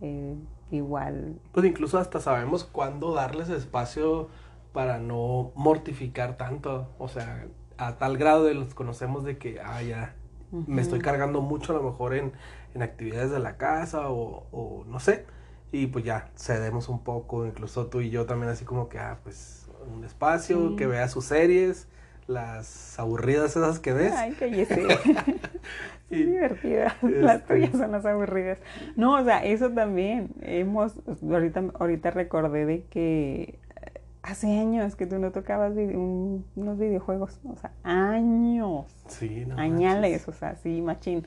Eh, 0.00 0.34
igual, 0.70 1.38
Pues 1.52 1.66
incluso 1.66 1.98
hasta 1.98 2.20
sabemos 2.20 2.64
cuándo 2.64 3.12
darles 3.14 3.48
espacio 3.48 4.28
para 4.72 4.98
no 4.98 5.52
mortificar 5.54 6.36
tanto. 6.36 6.88
O 6.98 7.08
sea, 7.08 7.46
a 7.76 7.98
tal 7.98 8.16
grado 8.18 8.44
de 8.44 8.54
los 8.54 8.74
conocemos 8.74 9.24
de 9.24 9.38
que, 9.38 9.60
ah, 9.60 9.82
ya, 9.82 10.14
me 10.50 10.80
estoy 10.82 10.98
cargando 11.00 11.40
mucho 11.40 11.72
a 11.72 11.76
lo 11.76 11.82
mejor 11.82 12.14
en, 12.14 12.32
en 12.74 12.82
actividades 12.82 13.30
de 13.30 13.38
la 13.38 13.56
casa 13.56 14.10
o, 14.10 14.46
o 14.52 14.84
no 14.86 15.00
sé. 15.00 15.26
Y 15.72 15.86
pues 15.86 16.04
ya, 16.04 16.30
cedemos 16.36 16.88
un 16.88 17.02
poco, 17.02 17.46
incluso 17.46 17.86
tú 17.86 18.00
y 18.02 18.10
yo 18.10 18.26
también 18.26 18.50
así 18.52 18.64
como 18.64 18.88
que, 18.88 18.98
ah, 18.98 19.20
pues 19.22 19.70
un 19.94 20.04
espacio, 20.04 20.70
Sí. 20.70 20.76
que 20.76 20.86
vea 20.86 21.08
sus 21.08 21.24
series, 21.24 21.88
las 22.32 22.98
aburridas 22.98 23.56
esas 23.56 23.78
que 23.80 23.92
ves. 23.92 24.12
Ay, 24.16 24.32
cállese. 24.38 24.82
Y- 26.10 26.24
Son 26.24 26.26
divertidas. 26.32 26.94
Las 27.02 27.36
este- 27.40 27.54
tuyas 27.54 27.70
son 27.72 27.92
las 27.92 28.04
aburridas. 28.04 28.58
No, 28.96 29.14
o 29.20 29.24
sea, 29.24 29.44
eso 29.44 29.70
también. 29.70 30.28
Hemos, 30.42 30.94
ahorita, 31.22 31.64
ahorita 31.78 32.10
recordé 32.10 32.66
de 32.66 32.82
que 32.84 33.58
hace 34.22 34.58
años 34.58 34.94
que 34.94 35.06
tú 35.06 35.18
no 35.18 35.30
tocabas 35.32 35.72
un- 35.72 36.44
unos 36.54 36.78
videojuegos. 36.78 37.40
O 37.44 37.56
sea, 37.56 37.72
años. 37.82 38.86
Sí, 39.08 39.44
no 39.46 39.56
añales, 39.56 40.10
manches. 40.12 40.28
o 40.28 40.32
sea, 40.32 40.56
sí, 40.56 40.82
machín. 40.82 41.26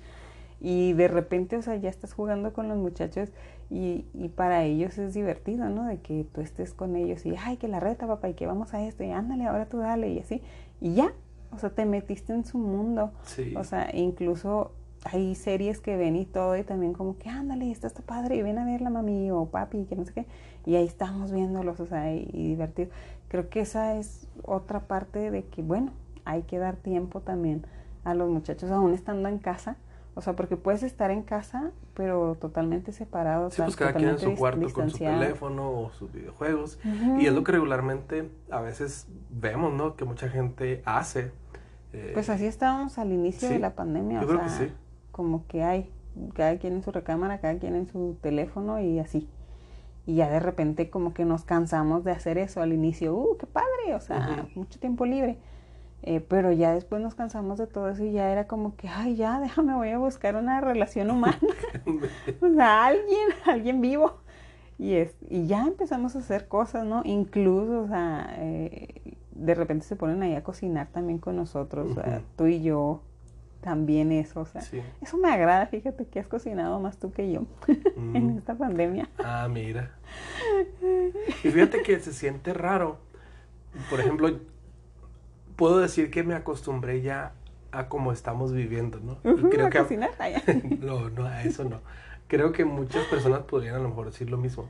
Y 0.62 0.93
de 0.93 1.07
repente, 1.07 1.57
o 1.57 1.62
sea, 1.63 1.75
ya 1.77 1.89
estás 1.89 2.13
jugando 2.13 2.53
con 2.53 2.67
los 2.67 2.77
muchachos 2.77 3.29
Y, 3.71 4.05
y 4.13 4.29
para 4.29 4.63
ellos 4.63 4.95
es 5.00 5.15
divertido, 5.15 5.67
¿no? 5.69 5.85
De 5.88 5.97
que 6.00 6.27
tú 6.31 6.41
estés 6.41 6.75
con 6.75 6.95
ellos 6.95 7.25
y, 7.25 7.33
ay, 7.35 7.57
que 7.57 7.67
la 7.67 7.79
reta, 7.79 8.05
papá, 8.05 8.29
y 8.29 8.35
que 8.35 8.45
vamos 8.45 8.75
a 8.75 8.83
esto, 8.85 9.03
y 9.03 9.09
ándale, 9.09 9.45
ahora 9.47 9.65
tú 9.65 9.79
dale, 9.79 10.09
y 10.09 10.19
así. 10.19 10.43
Y 10.82 10.94
ya, 10.96 11.13
o 11.51 11.58
sea, 11.58 11.70
te 11.70 11.86
metiste 11.86 12.34
en 12.34 12.46
su 12.46 12.58
mundo. 12.58 13.12
Sí. 13.24 13.53
O 13.55 13.63
sea, 13.63 13.89
incluso 13.94 14.72
hay 15.03 15.36
series 15.36 15.79
que 15.79 15.98
ven 15.98 16.15
y 16.15 16.25
todo, 16.25 16.58
y 16.58 16.63
también 16.63 16.94
como 16.94 17.17
que, 17.17 17.29
ándale, 17.29 17.72
esto 17.72 17.88
está 17.88 18.01
padre, 18.01 18.38
y 18.38 18.41
ven 18.41 18.58
a 18.58 18.65
verla, 18.65 18.89
mami 18.89 19.29
o 19.32 19.46
papi, 19.46 19.86
que 19.86 19.96
no 19.96 20.05
sé 20.05 20.13
qué. 20.13 20.25
Y 20.65 20.75
ahí 20.75 20.86
estamos 20.86 21.32
viéndolos, 21.32 21.79
o 21.79 21.86
sea, 21.86 22.13
y, 22.13 22.29
y 22.34 22.48
divertido. 22.50 22.89
Creo 23.27 23.50
que 23.50 23.62
esa 23.62 23.98
es 23.98 24.27
otra 24.44 24.82
parte 24.82 25.32
de 25.32 25.46
que, 25.46 25.62
bueno, 25.62 25.91
hay 26.25 26.44
que 26.44 26.58
dar 26.58 26.75
tiempo 26.75 27.22
también 27.22 27.65
a 28.03 28.13
los 28.13 28.29
muchachos, 28.29 28.72
aún 28.72 28.94
estando 28.94 29.29
en 29.29 29.38
casa. 29.38 29.77
O 30.17 30.22
sea, 30.22 30.34
porque 30.34 30.55
puedes 30.55 30.81
estar 30.81 31.12
en 31.12 31.24
casa, 31.24 31.72
pero 31.93 32.36
totalmente 32.39 32.93
separado. 32.93 33.51
Sí, 33.51 33.62
pues 33.62 33.75
cada 33.75 33.93
quien 33.93 34.12
en 34.12 34.19
su 34.19 34.34
cuarto 34.36 34.72
con 34.72 34.89
su 34.89 34.98
teléfono 34.98 35.69
o 35.69 35.91
sus 35.91 36.12
videojuegos. 36.12 36.79
Uh 36.86 36.88
-huh. 36.88 37.22
Y 37.22 37.25
es 37.27 37.34
lo 37.34 37.43
que 37.43 37.51
regularmente 37.51 38.29
a 38.50 38.62
veces 38.62 39.07
vemos, 39.29 39.74
¿no? 39.74 39.98
Que 39.98 40.05
mucha 40.05 40.29
gente 40.29 40.81
hace. 40.86 41.31
Eh, 41.91 42.12
pues 42.13 42.29
así 42.29 42.45
estábamos 42.45 42.98
al 42.98 43.12
inicio 43.12 43.50
sí, 43.50 43.55
de 43.55 43.60
la 43.60 43.75
pandemia. 43.75 44.22
Yo 44.22 44.25
o 44.25 44.29
creo 44.29 44.39
sea, 44.48 44.60
que 44.60 44.67
sí. 44.67 44.74
Como 45.12 45.45
que 45.48 45.63
hay, 45.63 45.91
cada 46.34 46.57
quien 46.60 46.74
en 46.74 46.84
su 46.84 46.91
recámara, 46.91 47.39
cada 47.41 47.57
quien 47.60 47.75
en 47.75 47.88
su 47.88 48.17
teléfono 48.22 48.79
y 48.79 49.00
así. 49.00 49.27
Y 50.05 50.15
ya 50.15 50.29
de 50.29 50.39
repente 50.39 50.89
como 50.89 51.13
que 51.13 51.25
nos 51.25 51.43
cansamos 51.43 52.05
de 52.05 52.12
hacer 52.12 52.38
eso 52.38 52.62
al 52.62 52.72
inicio. 52.72 53.13
¡Uh, 53.13 53.36
qué 53.38 53.48
padre! 53.48 53.95
O 53.95 54.00
sea, 54.00 54.17
uh 54.17 54.43
-huh. 54.43 54.55
mucho 54.55 54.79
tiempo 54.79 55.05
libre. 55.05 55.38
Eh, 56.07 56.21
pero 56.21 56.51
ya 56.51 56.71
después 56.71 57.01
nos 57.01 57.15
cansamos 57.15 57.57
de 57.57 57.65
todo 57.65 57.89
eso 57.89 58.03
y 58.05 58.12
ya 58.12 58.31
era 58.31 58.45
como 58.45 58.75
que, 58.75 58.88
ay, 58.88 59.15
ya, 59.15 59.39
déjame, 59.41 59.74
voy 59.74 59.89
a 59.89 59.97
buscar 59.97 60.35
una 60.35 60.62
relación 60.62 61.09
humana. 61.09 61.39
o 62.41 62.53
sea, 62.53 62.85
alguien, 62.85 63.29
alguien 63.45 63.81
vivo. 63.81 64.19
Y, 64.77 64.93
es, 64.93 65.15
y 65.29 65.47
ya 65.47 65.65
empezamos 65.65 66.15
a 66.15 66.19
hacer 66.19 66.47
cosas, 66.47 66.85
¿no? 66.85 67.01
Incluso, 67.05 67.81
o 67.81 67.88
sea, 67.88 68.35
eh, 68.38 69.17
de 69.31 69.55
repente 69.55 69.85
se 69.85 69.95
ponen 69.95 70.21
ahí 70.21 70.35
a 70.35 70.43
cocinar 70.43 70.88
también 70.91 71.17
con 71.17 71.38
nosotros, 71.38 71.88
uh 71.88 71.95
-huh. 71.95 72.00
o 72.00 72.03
sea, 72.03 72.21
tú 72.35 72.45
y 72.47 72.62
yo, 72.62 73.01
también 73.62 74.12
eso, 74.12 74.41
o 74.41 74.45
sea, 74.45 74.62
sí. 74.62 74.81
eso 75.01 75.17
me 75.17 75.31
agrada, 75.31 75.65
fíjate 75.65 76.05
que 76.05 76.19
has 76.19 76.27
cocinado 76.27 76.79
más 76.79 76.97
tú 76.97 77.12
que 77.12 77.31
yo 77.31 77.47
mm. 77.95 78.15
en 78.15 78.29
esta 78.38 78.53
pandemia. 78.53 79.09
Ah, 79.17 79.47
mira. 79.50 79.91
Y 81.43 81.50
fíjate 81.50 81.81
que 81.81 82.00
se 82.00 82.13
siente 82.13 82.53
raro. 82.53 83.00
Por 83.89 84.01
ejemplo, 84.01 84.29
puedo 85.55 85.79
decir 85.79 86.12
que 86.12 86.24
me 86.24 86.35
acostumbré 86.35 87.01
ya 87.01 87.33
a 87.71 87.89
cómo 87.89 88.12
estamos 88.12 88.53
viviendo, 88.53 89.00
¿no? 89.00 89.13
Uh 89.24 89.38
-huh, 89.38 89.50
creo 89.50 89.67
a 89.67 89.69
que 89.69 89.79
cocinar, 89.79 90.12
no, 90.79 91.09
no, 91.09 91.25
a 91.25 91.43
eso 91.43 91.63
no. 91.63 91.81
Creo 92.27 92.51
que 92.51 92.65
muchas 92.65 93.05
personas 93.07 93.41
podrían 93.41 93.75
a 93.75 93.79
lo 93.79 93.89
mejor 93.89 94.07
decir 94.07 94.29
lo 94.29 94.38
mismo. 94.38 94.69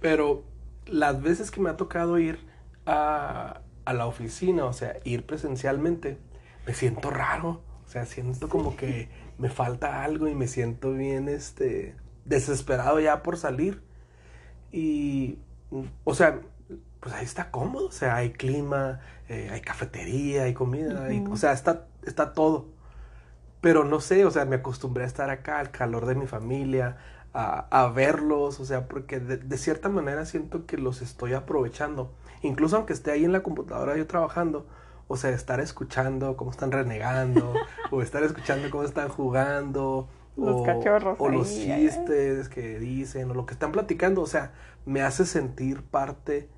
Pero 0.00 0.44
las 0.86 1.22
veces 1.22 1.50
que 1.50 1.60
me 1.60 1.70
ha 1.70 1.76
tocado 1.76 2.18
ir 2.18 2.38
a, 2.86 3.60
a 3.84 3.92
la 3.92 4.06
oficina, 4.06 4.64
o 4.66 4.72
sea, 4.72 4.96
ir 5.04 5.26
presencialmente, 5.26 6.18
me 6.66 6.74
siento 6.74 7.10
raro. 7.10 7.62
O 7.84 7.88
sea, 7.88 8.06
siento 8.06 8.48
como 8.48 8.76
que 8.76 9.08
me 9.38 9.50
falta 9.50 10.04
algo 10.04 10.26
y 10.28 10.34
me 10.34 10.46
siento 10.48 10.92
bien, 10.92 11.28
este, 11.28 11.94
desesperado 12.24 13.00
ya 13.00 13.22
por 13.22 13.36
salir. 13.36 13.82
Y, 14.72 15.38
o 16.04 16.14
sea, 16.14 16.40
pues 17.04 17.14
ahí 17.14 17.24
está 17.26 17.50
cómodo, 17.50 17.88
o 17.88 17.92
sea, 17.92 18.16
hay 18.16 18.32
clima, 18.32 19.00
eh, 19.28 19.50
hay 19.52 19.60
cafetería, 19.60 20.44
hay 20.44 20.54
comida, 20.54 20.94
uh 20.94 20.96
-huh. 20.96 21.10
hay, 21.10 21.24
o 21.30 21.36
sea, 21.36 21.52
está, 21.52 21.86
está 22.06 22.32
todo. 22.32 22.68
Pero 23.60 23.84
no 23.84 24.00
sé, 24.00 24.24
o 24.24 24.30
sea, 24.30 24.46
me 24.46 24.56
acostumbré 24.56 25.04
a 25.04 25.06
estar 25.06 25.28
acá, 25.28 25.58
al 25.58 25.70
calor 25.70 26.06
de 26.06 26.14
mi 26.14 26.26
familia, 26.26 26.96
a, 27.34 27.66
a 27.70 27.88
verlos, 27.90 28.58
o 28.58 28.64
sea, 28.64 28.88
porque 28.88 29.20
de, 29.20 29.36
de, 29.36 29.58
cierta 29.58 29.90
manera 29.90 30.24
siento 30.24 30.64
que 30.64 30.78
los 30.78 31.02
estoy 31.02 31.34
aprovechando. 31.34 32.10
Incluso 32.40 32.76
aunque 32.76 32.94
esté 32.94 33.10
ahí 33.10 33.26
en 33.26 33.32
la 33.32 33.42
computadora 33.42 33.98
yo 33.98 34.06
trabajando, 34.06 34.66
o 35.06 35.18
sea, 35.18 35.28
estar 35.28 35.60
escuchando 35.60 36.38
cómo 36.38 36.52
están 36.52 36.72
renegando, 36.72 37.52
o 37.90 38.00
estar 38.00 38.22
escuchando 38.22 38.70
cómo 38.70 38.84
están 38.84 39.10
jugando, 39.10 40.08
los 40.38 40.56
o, 40.56 40.62
cachorros. 40.62 41.16
O 41.20 41.28
ahí, 41.28 41.36
los 41.36 41.50
chistes 41.50 42.48
que 42.48 42.78
dicen, 42.78 43.30
o 43.30 43.34
lo 43.34 43.44
que 43.44 43.52
están 43.52 43.72
platicando, 43.72 44.22
o 44.22 44.26
sea, 44.26 44.52
me 44.86 45.02
hace 45.02 45.26
sentir 45.26 45.82
parte 45.82 46.48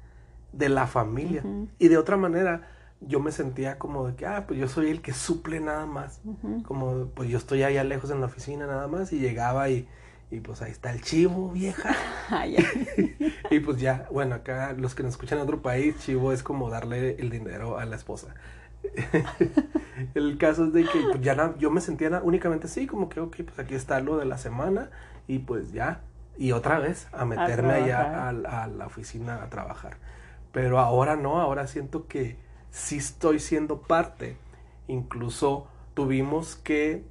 de 0.56 0.68
la 0.68 0.86
familia. 0.86 1.42
Uh 1.44 1.48
-huh. 1.48 1.68
Y 1.78 1.88
de 1.88 1.98
otra 1.98 2.16
manera, 2.16 2.62
yo 3.00 3.20
me 3.20 3.30
sentía 3.32 3.78
como 3.78 4.06
de 4.08 4.14
que, 4.16 4.26
ah, 4.26 4.44
pues 4.46 4.58
yo 4.58 4.68
soy 4.68 4.90
el 4.90 5.02
que 5.02 5.12
suple 5.12 5.60
nada 5.60 5.86
más. 5.86 6.20
Uh 6.24 6.36
-huh. 6.42 6.62
Como, 6.62 7.08
pues 7.14 7.28
yo 7.28 7.38
estoy 7.38 7.62
allá 7.62 7.84
lejos 7.84 8.10
en 8.10 8.20
la 8.20 8.26
oficina 8.26 8.66
nada 8.66 8.88
más 8.88 9.12
y 9.12 9.18
llegaba 9.18 9.68
y, 9.68 9.86
y 10.30 10.40
pues 10.40 10.62
ahí 10.62 10.70
está 10.72 10.92
el 10.92 11.02
chivo, 11.02 11.50
vieja. 11.50 11.94
y 13.50 13.60
pues 13.60 13.78
ya, 13.78 14.08
bueno, 14.10 14.34
acá 14.36 14.72
los 14.76 14.94
que 14.94 15.02
nos 15.02 15.12
escuchan 15.12 15.38
en 15.38 15.44
otro 15.44 15.62
país, 15.62 15.96
chivo 15.98 16.32
es 16.32 16.42
como 16.42 16.70
darle 16.70 17.16
el 17.18 17.30
dinero 17.30 17.78
a 17.78 17.84
la 17.84 17.96
esposa. 17.96 18.34
el 20.14 20.38
caso 20.38 20.66
es 20.66 20.72
de 20.72 20.84
que 20.84 21.00
pues, 21.10 21.20
ya 21.20 21.34
na, 21.34 21.54
yo 21.58 21.70
me 21.70 21.80
sentía 21.80 22.20
únicamente 22.22 22.66
así, 22.66 22.86
como 22.86 23.08
que, 23.08 23.20
ok, 23.20 23.36
pues 23.44 23.58
aquí 23.58 23.74
está 23.74 24.00
lo 24.00 24.16
de 24.16 24.24
la 24.24 24.38
semana 24.38 24.90
y 25.26 25.40
pues 25.40 25.72
ya. 25.72 26.00
Y 26.38 26.52
otra 26.52 26.78
vez 26.78 27.08
a 27.12 27.24
meterme 27.24 27.72
a 27.72 27.76
allá 27.76 28.28
a, 28.28 28.64
a 28.64 28.66
la 28.68 28.86
oficina 28.86 29.42
a 29.42 29.48
trabajar. 29.48 29.96
Pero 30.56 30.78
ahora 30.78 31.16
no, 31.16 31.38
ahora 31.38 31.66
siento 31.66 32.06
que 32.06 32.38
sí 32.70 32.96
estoy 32.96 33.40
siendo 33.40 33.82
parte. 33.82 34.38
Incluso 34.88 35.66
tuvimos 35.92 36.56
que, 36.56 37.04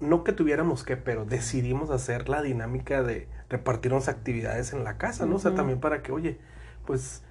no 0.00 0.24
que 0.24 0.32
tuviéramos 0.32 0.82
que, 0.82 0.96
pero 0.96 1.24
decidimos 1.24 1.90
hacer 1.90 2.28
la 2.28 2.42
dinámica 2.42 3.04
de 3.04 3.28
repartirnos 3.48 4.08
actividades 4.08 4.72
en 4.72 4.82
la 4.82 4.98
casa, 4.98 5.26
¿no? 5.26 5.30
Uh 5.30 5.34
-huh. 5.34 5.36
O 5.36 5.38
sea, 5.38 5.54
también 5.54 5.78
para 5.78 6.02
que, 6.02 6.10
oye, 6.10 6.40
pues 6.86 7.22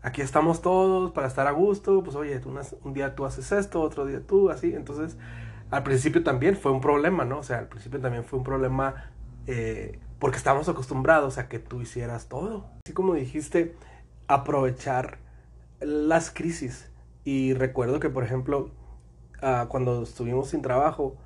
aquí 0.00 0.22
estamos 0.22 0.62
todos 0.62 1.10
para 1.10 1.26
estar 1.26 1.48
a 1.48 1.50
gusto, 1.50 2.04
pues 2.04 2.14
oye, 2.14 2.38
tú, 2.38 2.56
un 2.84 2.94
día 2.94 3.16
tú 3.16 3.24
haces 3.24 3.50
esto, 3.50 3.80
otro 3.80 4.06
día 4.06 4.20
tú, 4.24 4.50
así. 4.50 4.74
Entonces, 4.76 5.18
al 5.72 5.82
principio 5.82 6.22
también 6.22 6.56
fue 6.56 6.70
un 6.70 6.80
problema, 6.80 7.24
¿no? 7.24 7.40
O 7.40 7.42
sea, 7.42 7.58
al 7.58 7.66
principio 7.66 8.00
también 8.00 8.22
fue 8.22 8.38
un 8.38 8.44
problema 8.44 9.10
eh, 9.48 9.98
porque 10.20 10.36
estábamos 10.36 10.68
acostumbrados 10.68 11.36
a 11.38 11.48
que 11.48 11.58
tú 11.58 11.80
hicieras 11.80 12.28
todo. 12.28 12.70
Así 12.84 12.94
como 12.94 13.14
dijiste, 13.14 13.74
aprovechar 14.28 15.18
las 15.80 16.30
crisis. 16.30 16.90
Y 17.24 17.54
recuerdo 17.54 18.00
que, 18.00 18.08
por 18.08 18.24
ejemplo, 18.24 18.70
uh, 19.42 19.66
cuando 19.68 20.02
estuvimos 20.02 20.50
sin 20.50 20.62
trabajo, 20.62 21.16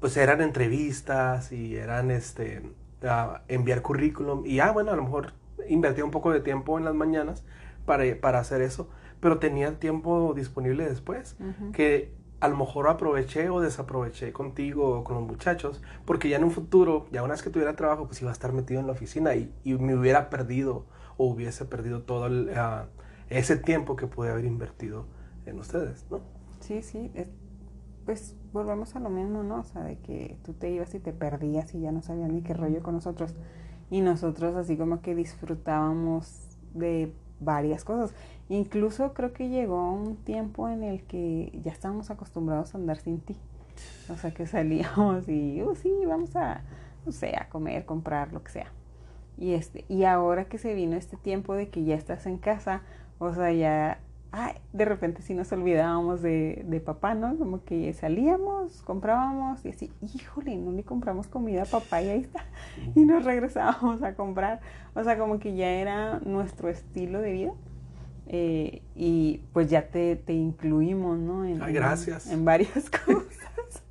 pues 0.00 0.16
eran 0.16 0.40
entrevistas 0.40 1.52
y 1.52 1.76
eran 1.76 2.10
este 2.10 2.62
uh, 3.02 3.38
enviar 3.48 3.82
currículum. 3.82 4.44
Y 4.46 4.60
ah, 4.60 4.72
bueno, 4.72 4.92
a 4.92 4.96
lo 4.96 5.02
mejor 5.02 5.32
invertía 5.68 6.04
un 6.04 6.10
poco 6.10 6.32
de 6.32 6.40
tiempo 6.40 6.78
en 6.78 6.84
las 6.84 6.94
mañanas 6.94 7.44
para, 7.86 8.04
para 8.20 8.38
hacer 8.40 8.62
eso, 8.62 8.88
pero 9.20 9.38
tenía 9.38 9.78
tiempo 9.78 10.32
disponible 10.34 10.88
después, 10.88 11.36
uh 11.38 11.44
-huh. 11.44 11.72
que 11.72 12.12
a 12.40 12.48
lo 12.48 12.56
mejor 12.56 12.88
aproveché 12.88 13.50
o 13.50 13.60
desaproveché 13.60 14.32
contigo 14.32 14.98
o 14.98 15.04
con 15.04 15.14
los 15.16 15.24
muchachos, 15.24 15.80
porque 16.04 16.28
ya 16.28 16.38
en 16.38 16.44
un 16.44 16.50
futuro, 16.50 17.06
ya 17.12 17.22
una 17.22 17.34
vez 17.34 17.42
que 17.42 17.50
tuviera 17.50 17.76
trabajo, 17.76 18.06
pues 18.06 18.20
iba 18.20 18.30
a 18.30 18.32
estar 18.32 18.52
metido 18.52 18.80
en 18.80 18.86
la 18.88 18.92
oficina 18.92 19.36
y, 19.36 19.54
y 19.62 19.74
me 19.74 19.94
hubiera 19.94 20.28
perdido 20.28 20.86
o 21.16 21.26
hubiese 21.26 21.64
perdido 21.64 22.02
todo 22.02 22.26
el, 22.26 22.50
uh, 22.50 22.86
ese 23.28 23.56
tiempo 23.56 23.96
que 23.96 24.06
pude 24.06 24.30
haber 24.30 24.44
invertido 24.44 25.06
en 25.46 25.58
ustedes, 25.58 26.06
¿no? 26.10 26.20
Sí, 26.60 26.82
sí, 26.82 27.10
es, 27.14 27.28
pues 28.04 28.36
volvemos 28.52 28.94
a 28.96 29.00
lo 29.00 29.10
mismo, 29.10 29.42
¿no? 29.42 29.60
O 29.60 29.64
sea, 29.64 29.82
de 29.82 29.98
que 29.98 30.38
tú 30.44 30.52
te 30.52 30.70
ibas 30.70 30.94
y 30.94 31.00
te 31.00 31.12
perdías 31.12 31.74
y 31.74 31.80
ya 31.80 31.92
no 31.92 32.02
sabías 32.02 32.30
ni 32.30 32.42
qué 32.42 32.54
rollo 32.54 32.82
con 32.82 32.94
nosotros. 32.94 33.34
Y 33.90 34.00
nosotros 34.00 34.56
así 34.56 34.76
como 34.76 35.02
que 35.02 35.14
disfrutábamos 35.14 36.48
de 36.74 37.12
varias 37.40 37.84
cosas. 37.84 38.14
Incluso 38.48 39.12
creo 39.14 39.32
que 39.32 39.48
llegó 39.48 39.92
un 39.92 40.16
tiempo 40.16 40.68
en 40.68 40.82
el 40.82 41.02
que 41.04 41.58
ya 41.62 41.72
estábamos 41.72 42.10
acostumbrados 42.10 42.74
a 42.74 42.78
andar 42.78 42.98
sin 42.98 43.20
ti. 43.20 43.36
O 44.10 44.16
sea, 44.16 44.32
que 44.32 44.46
salíamos 44.46 45.28
y, 45.28 45.62
oh, 45.62 45.74
sí, 45.74 45.92
vamos 46.06 46.34
a, 46.36 46.62
no 47.06 47.12
sé, 47.12 47.34
a 47.36 47.48
comer, 47.48 47.84
comprar, 47.84 48.32
lo 48.32 48.42
que 48.42 48.52
sea. 48.52 48.72
Y, 49.38 49.54
este, 49.54 49.84
y 49.88 50.04
ahora 50.04 50.44
que 50.44 50.58
se 50.58 50.74
vino 50.74 50.96
este 50.96 51.16
tiempo 51.16 51.54
de 51.54 51.68
que 51.68 51.84
ya 51.84 51.94
estás 51.94 52.26
en 52.26 52.38
casa, 52.38 52.82
o 53.18 53.32
sea, 53.34 53.52
ya, 53.52 53.98
ay, 54.30 54.54
de 54.72 54.84
repente 54.84 55.22
sí 55.22 55.34
nos 55.34 55.50
olvidábamos 55.52 56.22
de, 56.22 56.64
de 56.66 56.80
papá, 56.80 57.14
¿no? 57.14 57.36
Como 57.36 57.64
que 57.64 57.92
salíamos, 57.92 58.82
comprábamos 58.82 59.64
y 59.64 59.70
así, 59.70 59.90
híjole, 60.14 60.56
no 60.56 60.72
le 60.72 60.84
compramos 60.84 61.26
comida 61.26 61.62
a 61.62 61.66
papá 61.66 62.02
y 62.02 62.08
ahí 62.08 62.20
está. 62.20 62.44
Y 62.94 63.04
nos 63.04 63.24
regresábamos 63.24 64.02
a 64.02 64.14
comprar. 64.14 64.60
O 64.94 65.02
sea, 65.02 65.18
como 65.18 65.38
que 65.38 65.54
ya 65.54 65.68
era 65.68 66.20
nuestro 66.20 66.68
estilo 66.68 67.20
de 67.20 67.32
vida. 67.32 67.52
Eh, 68.28 68.82
y 68.94 69.42
pues 69.52 69.68
ya 69.68 69.88
te, 69.88 70.16
te 70.16 70.32
incluimos, 70.32 71.18
¿no? 71.18 71.44
En, 71.44 71.60
Ay, 71.62 71.74
gracias. 71.74 72.26
En, 72.26 72.38
en 72.38 72.44
varias 72.44 72.90
cosas. 73.04 73.82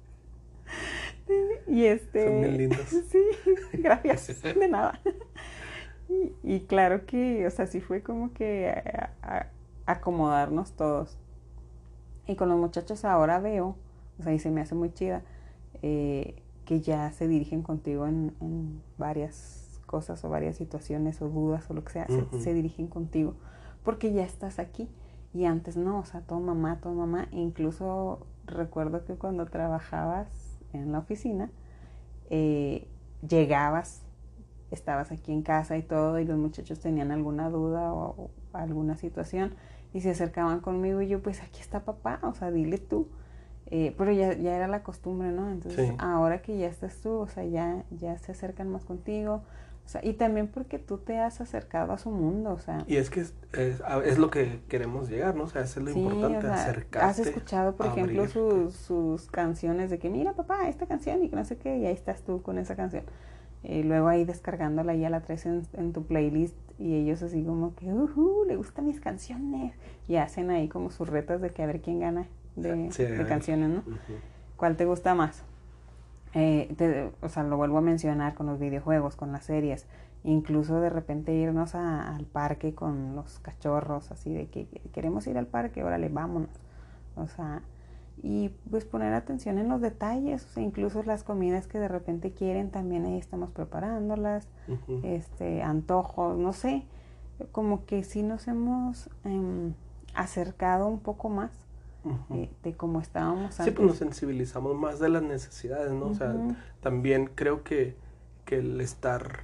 y 1.67 1.85
este... 1.85 2.25
Son 2.25 2.41
bien 2.41 2.57
lindos. 2.57 2.79
Sí, 3.11 3.23
gracias. 3.73 4.41
de 4.41 4.67
nada. 4.67 4.99
Y, 6.11 6.33
y, 6.43 6.59
claro 6.61 7.05
que, 7.05 7.47
o 7.47 7.49
sea, 7.51 7.67
sí 7.67 7.79
fue 7.79 8.01
como 8.03 8.33
que 8.33 8.69
a, 8.69 9.13
a, 9.21 9.47
acomodarnos 9.85 10.73
todos. 10.73 11.17
Y 12.27 12.35
con 12.35 12.49
los 12.49 12.59
muchachos 12.59 13.05
ahora 13.05 13.39
veo, 13.39 13.75
o 14.19 14.23
sea, 14.23 14.33
y 14.33 14.39
se 14.39 14.51
me 14.51 14.61
hace 14.61 14.75
muy 14.75 14.93
chida, 14.93 15.21
eh, 15.81 16.35
que 16.65 16.81
ya 16.81 17.11
se 17.13 17.27
dirigen 17.27 17.63
contigo 17.63 18.07
en, 18.07 18.33
en 18.41 18.81
varias 18.97 19.79
cosas 19.85 20.23
o 20.23 20.29
varias 20.29 20.57
situaciones 20.57 21.21
o 21.21 21.29
dudas 21.29 21.69
o 21.69 21.73
lo 21.73 21.83
que 21.83 21.91
sea, 21.93 22.07
se- 22.39 22.53
dirigen 22.53 22.87
contigo 22.87 23.35
porque 23.83 24.11
ya 24.13 24.23
estás 24.23 24.59
aquí. 24.59 24.89
Y 25.33 25.45
antes 25.45 25.77
no, 25.77 25.99
o 25.99 26.05
sea, 26.05 26.21
todo 26.21 26.39
mamá, 26.39 26.79
todo 26.81 26.93
mamá. 26.93 27.27
Incluso 27.31 28.25
recuerdo 28.45 29.05
que 29.05 29.15
cuando 29.15 29.45
trabajabas 29.45 30.27
en 30.73 30.91
la 30.91 30.99
oficina, 30.99 31.49
eh, 32.29 32.87
llegabas, 33.27 34.03
estabas 34.71 35.11
aquí 35.11 35.31
en 35.31 35.41
casa 35.43 35.77
y 35.77 35.83
todo, 35.83 36.19
y 36.19 36.25
los 36.25 36.37
muchachos 36.37 36.79
tenían 36.79 37.11
alguna 37.11 37.49
duda 37.49 37.93
o, 37.93 38.15
o 38.17 38.31
alguna 38.53 38.95
situación 38.97 39.53
y 39.93 40.01
se 40.01 40.11
acercaban 40.11 40.61
conmigo 40.61 41.01
y 41.01 41.07
yo, 41.07 41.21
pues 41.21 41.41
aquí 41.41 41.59
está 41.59 41.81
papá, 41.81 42.19
o 42.23 42.33
sea, 42.33 42.51
dile 42.51 42.77
tú. 42.77 43.07
Eh, 43.73 43.93
pero 43.97 44.11
ya, 44.11 44.33
ya 44.33 44.55
era 44.55 44.67
la 44.67 44.83
costumbre, 44.83 45.31
¿no? 45.31 45.49
Entonces, 45.49 45.87
Sí. 45.89 45.95
ahora 45.97 46.41
que 46.41 46.57
ya 46.57 46.67
estás 46.67 46.97
tú, 46.97 47.11
o 47.11 47.27
sea, 47.27 47.45
ya, 47.45 47.83
ya 47.91 48.17
se 48.17 48.33
acercan 48.33 48.69
más 48.69 48.83
contigo. 48.83 49.43
O 49.85 49.89
sea, 49.91 50.03
y 50.05 50.13
también 50.13 50.47
porque 50.47 50.77
tú 50.77 50.97
te 50.99 51.17
has 51.19 51.41
acercado 51.41 51.91
a 51.93 51.97
su 51.97 52.11
mundo, 52.11 52.51
o 52.51 52.59
sea, 52.59 52.83
Y 52.87 52.97
es 52.97 53.09
que 53.09 53.21
es, 53.21 53.33
es, 53.53 53.81
es 54.05 54.17
lo 54.19 54.29
que 54.29 54.61
queremos 54.69 55.09
llegar, 55.09 55.35
¿no? 55.35 55.43
O 55.45 55.47
sea, 55.47 55.61
eso 55.63 55.79
es 55.79 55.85
lo 55.85 55.91
Sí, 55.93 55.99
importante, 55.99 56.37
o 56.37 56.41
sea, 56.41 56.53
acercarte. 56.53 57.07
Has 57.07 57.19
escuchado, 57.19 57.75
por 57.75 57.87
ejemplo, 57.87 58.27
sus, 58.27 58.73
sus 58.75 59.27
canciones 59.31 59.89
de 59.89 59.99
que 59.99 60.09
mira 60.09 60.33
papá, 60.33 60.67
esta 60.69 60.85
canción 60.85 61.23
y 61.23 61.29
que 61.29 61.35
no 61.35 61.43
sé 61.45 61.57
qué, 61.57 61.77
y 61.77 61.85
ahí 61.85 61.93
estás 61.93 62.21
tú 62.21 62.41
con 62.41 62.57
esa 62.57 62.75
canción. 62.75 63.03
Y 63.63 63.83
luego 63.83 64.07
ahí 64.07 64.25
descargándola 64.25 64.95
ya 64.95 65.09
la 65.09 65.21
traes 65.21 65.45
en, 65.45 65.67
en 65.73 65.93
tu 65.93 66.03
playlist 66.03 66.55
y 66.79 66.95
ellos 66.95 67.21
así 67.21 67.43
como 67.43 67.75
que, 67.75 67.93
uh, 67.93 68.43
le 68.47 68.55
gustan 68.55 68.87
mis 68.87 68.99
canciones. 68.99 69.75
Y 70.07 70.15
hacen 70.15 70.49
ahí 70.49 70.67
como 70.67 70.89
sus 70.89 71.07
retas 71.07 71.41
de 71.41 71.51
que 71.51 71.61
a 71.63 71.67
ver 71.67 71.81
quién 71.81 71.99
gana 71.99 72.27
de, 72.55 72.91
Sí, 72.91 73.03
de 73.03 73.15
a 73.15 73.17
ver. 73.19 73.27
canciones, 73.27 73.69
¿no? 73.69 73.83
¿Cuál 74.57 74.75
te 74.77 74.85
gusta 74.85 75.13
más? 75.15 75.43
Eh, 76.33 76.73
te- 76.77 77.11
o 77.21 77.29
sea, 77.29 77.43
lo 77.43 77.57
vuelvo 77.57 77.77
a 77.77 77.81
mencionar 77.81 78.33
con 78.33 78.45
los 78.47 78.59
videojuegos, 78.59 79.15
con 79.15 79.31
las 79.31 79.45
series, 79.45 79.85
incluso 80.23 80.79
de 80.79 80.89
repente 80.89 81.33
irnos 81.33 81.75
a- 81.75 82.15
al 82.15 82.25
parque 82.25 82.73
con 82.73 83.15
los 83.15 83.39
cachorros, 83.39 84.11
así 84.11 84.33
de 84.33 84.47
que 84.47 84.65
queremos 84.93 85.27
ir 85.27 85.37
al 85.37 85.47
parque, 85.47 85.83
órale, 85.83 86.09
vámonos. 86.09 86.49
O 87.15 87.27
sea, 87.27 87.61
y 88.23 88.49
pues 88.69 88.85
poner 88.85 89.13
atención 89.13 89.57
en 89.57 89.67
los 89.67 89.81
detalles, 89.81 90.45
o 90.45 90.49
sea, 90.49 90.63
incluso 90.63 91.01
las 91.03 91.23
comidas 91.23 91.65
que 91.67 91.79
de 91.79 91.87
repente 91.87 92.31
quieren, 92.31 92.69
también 92.69 93.05
ahí 93.05 93.17
estamos 93.17 93.49
preparándolas, 93.51 94.47
este, 95.03 95.63
antojos, 95.63 96.37
no 96.37 96.53
sé, 96.53 96.85
como 97.51 97.85
que 97.85 98.03
sí 98.03 98.21
nos 98.21 98.47
hemos 98.47 99.09
em, 99.23 99.73
acercado 100.13 100.87
un 100.87 100.99
poco 100.99 101.29
más 101.29 101.51
eh, 102.31 102.49
de 102.63 102.73
cómo 102.73 102.99
estábamos 102.99 103.55
Sí, 103.55 103.61
antes. 103.63 103.75
pues 103.75 103.87
nos 103.87 103.97
sensibilizamos 103.97 104.75
más 104.75 104.99
de 104.99 105.09
las 105.09 105.23
necesidades, 105.23 105.91
¿no? 105.91 106.07
O 106.07 106.13
sea, 106.15 106.35
también 106.79 107.29
creo 107.33 107.63
que, 107.63 107.95
que 108.45 108.57
el 108.59 108.81
estar 108.81 109.43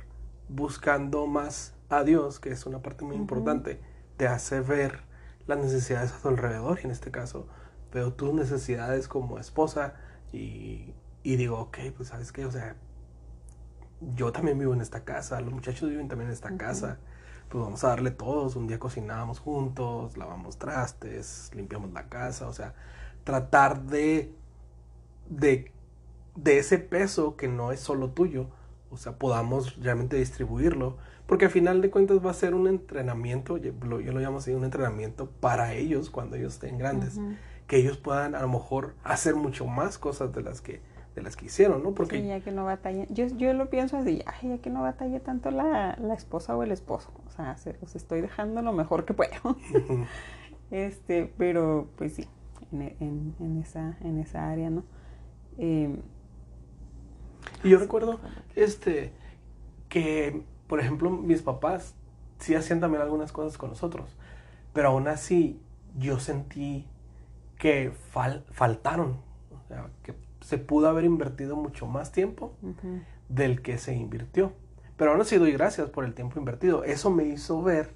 buscando 0.49 1.27
más 1.27 1.73
a 1.89 2.03
Dios, 2.03 2.39
que 2.39 2.49
es 2.51 2.65
una 2.65 2.79
parte 2.79 3.05
muy 3.05 3.15
importante, 3.15 3.79
te 4.17 4.27
hace 4.27 4.61
ver 4.61 5.01
las 5.45 5.59
necesidades 5.59 6.13
a 6.13 6.21
tu 6.21 6.29
alrededor. 6.29 6.79
Y 6.81 6.85
en 6.85 6.91
este 6.91 7.11
caso, 7.11 7.47
veo 7.93 8.13
tus 8.13 8.33
necesidades 8.33 9.07
como 9.07 9.39
esposa 9.39 9.95
y, 10.33 10.93
y 11.23 11.35
digo, 11.35 11.59
ok, 11.59 11.77
pues 11.95 12.09
sabes 12.09 12.31
qué, 12.31 12.45
o 12.45 12.51
sea, 12.51 12.75
yo 14.15 14.31
también 14.31 14.59
vivo 14.59 14.73
en 14.73 14.81
esta 14.81 15.03
casa, 15.03 15.41
los 15.41 15.53
muchachos 15.53 15.89
viven 15.89 16.07
también 16.07 16.29
en 16.29 16.33
esta 16.33 16.55
casa. 16.57 16.99
Pues 17.49 17.63
vamos 17.63 17.83
a 17.83 17.87
darle 17.89 18.11
todos. 18.11 18.55
Un 18.55 18.67
día 18.67 18.77
cocinamos 18.77 19.39
juntos, 19.39 20.17
lavamos 20.17 20.57
trastes, 20.57 21.49
limpiamos 21.55 21.93
la 21.93 22.09
casa, 22.09 22.47
o 22.47 22.53
sea, 22.53 22.73
tratar 23.23 23.83
de, 23.83 24.33
de, 25.29 25.71
de 26.35 26.59
ese 26.59 26.77
peso 26.77 27.35
que 27.37 27.47
no 27.47 27.71
es 27.71 27.79
solo 27.79 28.09
tuyo, 28.09 28.47
o 28.89 28.97
sea, 28.97 29.17
podamos 29.17 29.77
realmente 29.81 30.17
distribuirlo, 30.17 30.97
porque 31.25 31.45
al 31.45 31.51
final 31.51 31.81
de 31.81 31.89
cuentas 31.89 32.25
va 32.25 32.31
a 32.31 32.33
ser 32.33 32.53
un 32.53 32.67
entrenamiento, 32.67 33.57
yo 33.57 33.71
lo, 33.81 33.99
yo 34.01 34.11
lo 34.11 34.19
llamo 34.19 34.37
así, 34.39 34.51
un 34.51 34.63
entrenamiento 34.63 35.29
para 35.39 35.73
ellos 35.73 36.09
cuando 36.09 36.35
ellos 36.35 36.53
estén 36.55 36.77
grandes. 36.77 37.19
Que 37.67 37.77
ellos 37.77 37.97
puedan 37.97 38.35
a 38.35 38.41
lo 38.41 38.49
mejor 38.49 38.95
hacer 39.03 39.35
mucho 39.35 39.67
más 39.67 39.97
cosas 39.99 40.33
de 40.33 40.41
las 40.43 40.61
que, 40.61 40.81
de 41.15 41.21
las 41.21 41.35
que 41.37 41.45
hicieron, 41.47 41.83
¿no? 41.83 41.93
Porque 41.93 42.17
Sí, 42.17 42.27
ya 42.27 42.39
que 42.41 42.51
no 42.51 42.63
batalla. 42.65 43.05
Yo, 43.09 43.25
yo 43.27 43.53
lo 43.53 43.69
pienso 43.69 43.97
así, 43.97 44.21
ay, 44.25 44.49
ya 44.49 44.57
que 44.59 44.69
no 44.69 44.81
batalla 44.83 45.19
tanto 45.21 45.51
la, 45.51 45.97
la 45.99 46.13
esposa 46.13 46.55
o 46.55 46.63
el 46.63 46.71
esposo. 46.71 47.11
O 47.27 47.29
sea, 47.31 47.57
se 47.57 47.73
los 47.81 47.95
estoy 47.95 48.21
dejando 48.21 48.61
lo 48.61 48.71
mejor 48.73 49.05
que 49.05 49.13
puedo. 49.13 49.57
Este, 50.71 51.33
pero 51.37 51.89
pues 51.97 52.13
sí, 52.15 52.27
en, 52.71 52.81
en, 52.99 53.35
en 53.39 53.57
esa, 53.61 53.97
en 54.01 54.19
esa 54.19 54.49
área, 54.49 54.69
¿no? 54.69 54.83
Eh, 55.57 55.97
Y 57.63 57.69
yo 57.69 57.79
recuerdo, 57.79 58.21
este, 58.55 59.13
que, 59.89 60.43
por 60.67 60.79
ejemplo, 60.79 61.09
mis 61.09 61.41
papás 61.41 61.95
sí 62.39 62.55
hacían 62.55 62.79
también 62.79 63.01
algunas 63.03 63.31
cosas 63.31 63.57
con 63.57 63.69
nosotros, 63.71 64.15
pero 64.73 64.89
aún 64.89 65.07
así 65.07 65.61
yo 65.97 66.19
sentí 66.19 66.87
que 67.57 67.91
fal- 68.13 68.43
faltaron, 68.51 69.17
o 69.51 69.67
sea, 69.67 69.87
que 70.03 70.13
se 70.41 70.57
pudo 70.57 70.87
haber 70.89 71.03
invertido 71.05 71.55
mucho 71.55 71.87
más 71.87 72.11
tiempo 72.11 72.53
del 73.29 73.61
que 73.61 73.77
se 73.77 73.93
invirtió. 73.95 74.53
Pero 74.95 75.11
aún 75.11 75.21
así 75.21 75.37
doy 75.37 75.51
gracias 75.51 75.89
por 75.89 76.05
el 76.05 76.13
tiempo 76.13 76.39
invertido. 76.39 76.83
Eso 76.83 77.09
me 77.11 77.23
hizo 77.25 77.61
ver 77.61 77.93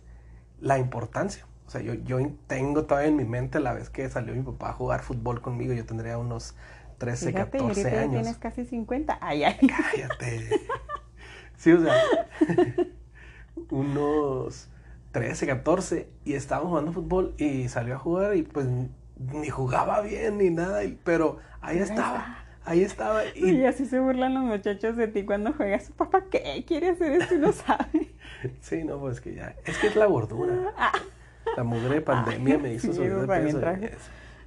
la 0.60 0.78
importancia. 0.78 1.46
O 1.66 1.70
sea, 1.72 1.82
yo, 1.82 1.94
yo 1.94 2.20
tengo 2.48 2.84
todavía 2.86 3.10
en 3.10 3.16
mi 3.16 3.24
mente 3.26 3.60
la 3.60 3.74
vez 3.74 3.90
que 3.90 4.10
salió 4.10 4.36
mi 4.36 4.44
papá 4.44 4.70
a 4.70 4.74
jugar 4.74 5.02
fútbol 5.02 5.42
conmigo, 5.42 5.74
yo 5.74 5.86
tendría 5.86 6.18
unos 6.18 6.56
13, 6.98 7.28
Fíjate, 7.32 7.58
y 7.58 7.62
14 7.62 7.82
ahorita 7.82 7.96
ya 7.96 8.02
años. 8.02 8.22
tienes 8.22 8.38
casi 8.38 8.66
50. 8.66 9.18
Ay, 9.22 9.44
ay. 9.46 9.58
Cállate. 9.68 10.50
Sí, 11.56 11.72
o 11.72 11.80
sea, 11.82 11.94
unos 13.70 14.70
13, 15.12 15.48
14 15.48 16.10
y 16.26 16.34
estábamos 16.34 16.70
jugando 16.70 16.92
fútbol 16.94 17.34
y 17.38 17.68
salió 17.70 17.96
a 17.96 18.00
jugar 18.00 18.36
y 18.36 18.44
pues 18.44 18.68
ni 19.34 19.50
jugaba 19.50 20.02
bien 20.02 20.38
ni 20.38 20.50
nada, 20.50 20.82
pero 21.04 21.38
ahí 21.62 21.78
estaba, 21.80 22.38
ahí 22.66 22.82
estaba 22.84 23.22
Y 23.36 23.52
y 23.52 23.66
así 23.66 23.86
se 23.86 24.00
burlan 24.00 24.34
los 24.34 24.44
muchachos 24.44 24.96
de 24.98 25.08
ti 25.08 25.24
cuando 25.26 25.54
juegas. 25.54 25.92
Papá, 25.96 26.26
¿qué? 26.30 26.64
Quiere 26.68 26.90
hacer 26.90 27.14
esto 27.14 27.36
y 27.36 27.40
no 27.40 27.52
sabe. 27.52 28.12
sí, 28.62 28.84
no, 28.84 29.00
pues 29.00 29.22
que 29.22 29.34
ya, 29.36 29.56
es 29.66 29.78
que 29.78 29.88
es 29.88 29.96
la 29.96 30.06
gordura. 30.08 30.74
La 31.58 31.64
mugre 31.64 31.96
de 31.96 32.02
pandemia 32.02 32.58
me 32.62 32.74
hizo 32.74 32.88
Sí, 32.88 32.94
subir 32.94 33.16
de 33.16 33.28
peso. 33.28 33.60
traje. 33.60 33.92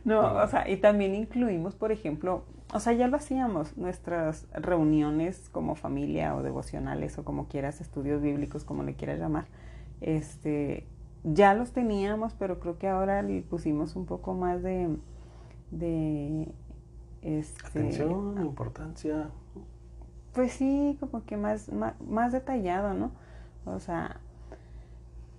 No, 0.04 0.20
Ah. 0.20 0.44
o 0.44 0.48
sea, 0.48 0.68
y 0.68 0.76
también 0.76 1.14
incluimos, 1.14 1.74
por 1.74 1.90
ejemplo, 1.92 2.44
o 2.72 2.80
sea, 2.80 2.92
ya 2.92 3.08
lo 3.08 3.16
hacíamos, 3.16 3.76
nuestras 3.78 4.46
reuniones 4.52 5.48
como 5.50 5.76
familia 5.76 6.34
o 6.34 6.42
devocionales 6.42 7.16
o 7.18 7.24
como 7.24 7.48
quieras, 7.48 7.80
estudios 7.80 8.20
bíblicos, 8.20 8.64
como 8.64 8.82
le 8.82 8.94
quieras 8.94 9.18
llamar, 9.18 9.46
este, 10.00 10.86
ya 11.24 11.54
los 11.54 11.72
teníamos, 11.72 12.34
pero 12.34 12.60
creo 12.60 12.78
que 12.78 12.88
ahora 12.88 13.22
le 13.22 13.42
pusimos 13.42 13.96
un 13.96 14.04
poco 14.06 14.34
más 14.34 14.62
de, 14.62 14.96
de, 15.70 16.48
este, 17.22 17.66
Atención, 17.66 18.44
importancia. 18.44 19.30
pues 20.32 20.52
sí, 20.52 20.96
como 21.00 21.24
que 21.24 21.36
más, 21.36 21.72
más, 21.72 21.98
más 22.02 22.32
detallado, 22.32 22.92
¿no? 22.94 23.10
O 23.64 23.80
sea, 23.80 24.20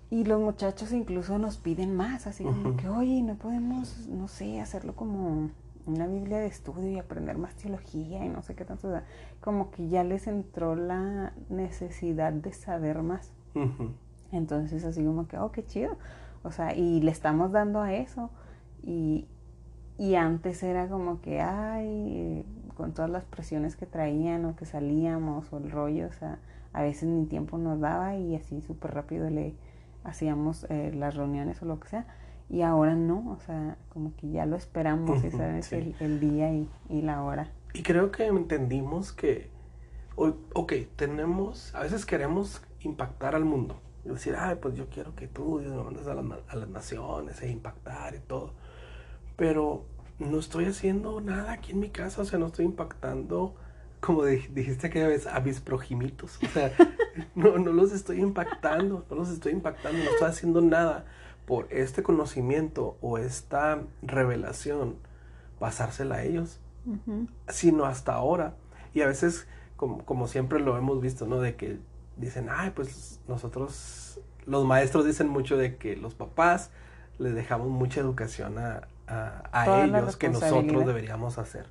y 0.10 0.24
los 0.24 0.40
muchachos 0.42 0.92
incluso 0.92 1.38
nos 1.38 1.58
piden 1.58 1.96
más, 1.96 2.26
así 2.28 2.44
como 2.44 2.78
que, 2.78 2.90
oye, 2.90 3.22
no 3.22 3.36
podemos, 3.36 4.08
no 4.08 4.28
sé, 4.28 4.60
hacerlo 4.62 4.96
como 4.96 5.50
una 5.86 6.08
Biblia 6.08 6.40
de 6.40 6.48
estudio 6.48 6.90
y 6.90 6.98
aprender 6.98 7.38
más 7.38 7.56
teología 7.56 8.26
y 8.26 8.30
no 8.30 8.42
sé 8.42 8.56
qué 8.56 8.66
tanto. 8.66 8.88
o 8.88 8.92
sea, 8.92 9.04
como 9.42 9.70
que 9.72 9.88
ya 9.88 10.04
les 10.04 10.26
entró 10.28 10.76
la 10.76 11.34
necesidad 11.50 12.34
de 12.34 12.54
saber 12.54 13.04
más. 13.04 13.32
Ujú. 13.54 13.92
Entonces 14.32 14.84
así 14.86 15.04
como 15.04 15.28
que, 15.28 15.38
oh, 15.38 15.52
qué 15.52 15.66
chido. 15.66 15.98
O 16.44 16.52
sea, 16.52 16.76
y 16.76 17.02
le 17.02 17.12
estamos 17.12 17.52
dando 17.52 17.82
a 17.82 17.94
eso. 17.94 18.30
Y, 18.84 19.28
y 19.98 20.16
antes 20.16 20.62
era 20.64 20.88
como 20.90 21.22
que, 21.22 21.42
ay, 21.42 22.46
con 22.76 22.94
todas 22.94 23.10
las 23.10 23.24
presiones 23.26 23.76
que 23.76 23.86
traían 23.86 24.46
o 24.46 24.56
que 24.56 24.66
salíamos 24.66 25.52
o 25.54 25.58
el 25.58 25.72
rollo, 25.72 26.08
o 26.08 26.12
sea, 26.14 26.40
a 26.74 26.82
veces 26.84 27.08
ni 27.10 27.26
tiempo 27.26 27.58
nos 27.58 27.80
daba 27.80 28.16
y 28.16 28.36
así 28.36 28.62
súper 28.62 28.94
rápido 28.94 29.30
le 29.30 29.54
hacíamos 30.04 30.66
eh, 30.70 30.92
las 30.94 31.16
reuniones 31.16 31.62
o 31.62 31.66
lo 31.66 31.80
que 31.80 31.88
sea. 31.88 32.06
Y 32.50 32.62
ahora 32.62 32.96
no, 32.96 33.32
o 33.32 33.40
sea, 33.40 33.78
como 33.90 34.14
que 34.18 34.30
ya 34.30 34.46
lo 34.46 34.56
esperamos 34.58 35.24
y 35.24 35.32
Ujú, 35.32 35.32
sabes 35.32 35.72
sí. 35.72 35.76
el, 35.76 35.96
el 36.00 36.20
día 36.20 36.54
y, 36.54 36.70
y 36.90 37.02
la 37.02 37.24
hora. 37.24 37.50
Y 37.74 37.84
creo 37.84 38.12
que 38.12 38.26
entendimos 38.26 39.12
que, 39.12 39.50
ok, 40.18 40.74
tenemos, 40.96 41.74
a 41.76 41.82
veces 41.82 42.06
queremos 42.06 42.62
impactar 42.82 43.36
al 43.36 43.46
mundo. 43.46 43.80
Y 44.06 44.10
decir, 44.10 44.36
ay, 44.38 44.58
pues 44.62 44.76
yo 44.76 44.88
quiero 44.90 45.16
que 45.16 45.28
tú 45.28 45.60
Dios, 45.60 45.74
me 45.74 45.84
mandes 45.84 46.08
a, 46.08 46.14
las 46.14 46.26
a 46.48 46.56
las 46.56 46.70
naciones 46.70 47.42
e 47.42 47.50
impactar 47.50 48.16
y 48.16 48.20
todo. 48.20 48.54
Pero 49.36 49.86
no 50.20 50.40
estoy 50.40 50.66
haciendo 50.66 51.20
nada 51.22 51.52
aquí 51.54 51.72
en 51.72 51.80
mi 51.80 51.90
casa, 51.90 52.22
o 52.22 52.26
sea, 52.26 52.40
no 52.40 52.48
estoy 52.48 52.66
impactando, 52.66 53.56
como 54.00 54.24
di- 54.24 54.48
dijiste 54.54 54.88
aquella 54.88 55.08
vez, 55.08 55.28
a 55.28 55.40
mis 55.42 55.60
projimitos. 55.60 56.38
O 56.44 56.48
sea, 56.48 56.72
no, 57.36 57.58
no 57.58 57.72
los 57.74 57.92
estoy 57.92 58.22
impactando, 58.22 59.06
no 59.10 59.16
los 59.16 59.30
estoy 59.30 59.52
impactando, 59.54 59.98
no 60.04 60.10
estoy 60.12 60.28
haciendo 60.30 60.62
nada 60.62 61.06
por 61.46 61.68
este 61.72 62.02
conocimiento 62.04 62.98
o 63.02 63.18
esta 63.18 63.82
revelación, 64.02 64.96
pasársela 65.60 66.16
a 66.16 66.24
ellos 66.24 66.60
sino 67.48 67.86
hasta 67.86 68.14
ahora. 68.14 68.54
Y 68.94 69.02
a 69.02 69.08
veces, 69.08 69.48
como, 69.76 70.06
como 70.06 70.28
siempre 70.28 70.60
lo 70.60 70.78
hemos 70.78 71.02
visto, 71.02 71.26
¿no? 71.26 71.40
De 71.40 71.56
que 71.56 71.80
dicen, 72.18 72.48
ay, 72.50 72.72
pues 72.76 73.20
nosotros, 73.28 74.20
los 74.46 74.66
maestros 74.66 75.06
dicen 75.06 75.30
mucho 75.30 75.58
de 75.58 75.78
que 75.78 75.96
los 75.96 76.14
papás 76.14 76.72
les 77.18 77.34
dejamos 77.36 77.70
mucha 77.70 78.00
educación 78.02 78.58
a, 78.58 78.88
a, 79.08 79.86
ellos 79.86 80.18
que 80.18 80.30
nosotros 80.30 80.86
deberíamos 80.86 81.38
hacer. 81.38 81.68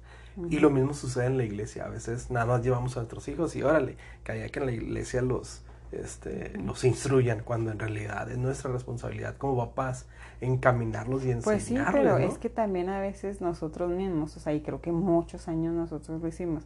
Y 0.50 0.58
lo 0.58 0.70
mismo 0.70 0.94
sucede 0.94 1.26
en 1.26 1.36
la 1.36 1.44
iglesia. 1.44 1.84
A 1.84 1.88
veces 1.88 2.30
nada 2.30 2.46
más 2.46 2.62
llevamos 2.62 2.96
a 2.96 3.00
nuestros 3.00 3.28
hijos 3.28 3.54
y 3.54 3.62
órale, 3.62 3.96
que 4.24 4.32
haya 4.32 4.48
que 4.48 4.58
en 4.58 4.66
la 4.66 4.72
iglesia 4.72 5.22
los, 5.22 5.62
este, 5.92 6.58
los 6.58 6.82
instruyan, 6.84 7.40
cuando 7.44 7.70
en 7.70 7.78
realidad 7.78 8.28
es 8.30 8.38
nuestra 8.38 8.72
responsabilidad 8.72 9.36
como 9.36 9.56
papás 9.56 10.06
encaminarlos 10.40 11.24
y 11.24 11.30
enseñarles. 11.30 11.44
Pues 11.44 11.86
sí, 11.86 11.92
pero 11.92 12.18
¿no? 12.18 12.24
es 12.26 12.38
que 12.38 12.50
también 12.50 12.88
a 12.88 13.00
veces 13.00 13.40
nosotros 13.40 13.90
mismos, 13.92 14.36
o 14.36 14.40
sea, 14.40 14.52
y 14.52 14.60
creo 14.60 14.80
que 14.80 14.90
muchos 14.90 15.46
años 15.46 15.72
nosotros 15.72 16.20
lo 16.20 16.26
hicimos, 16.26 16.64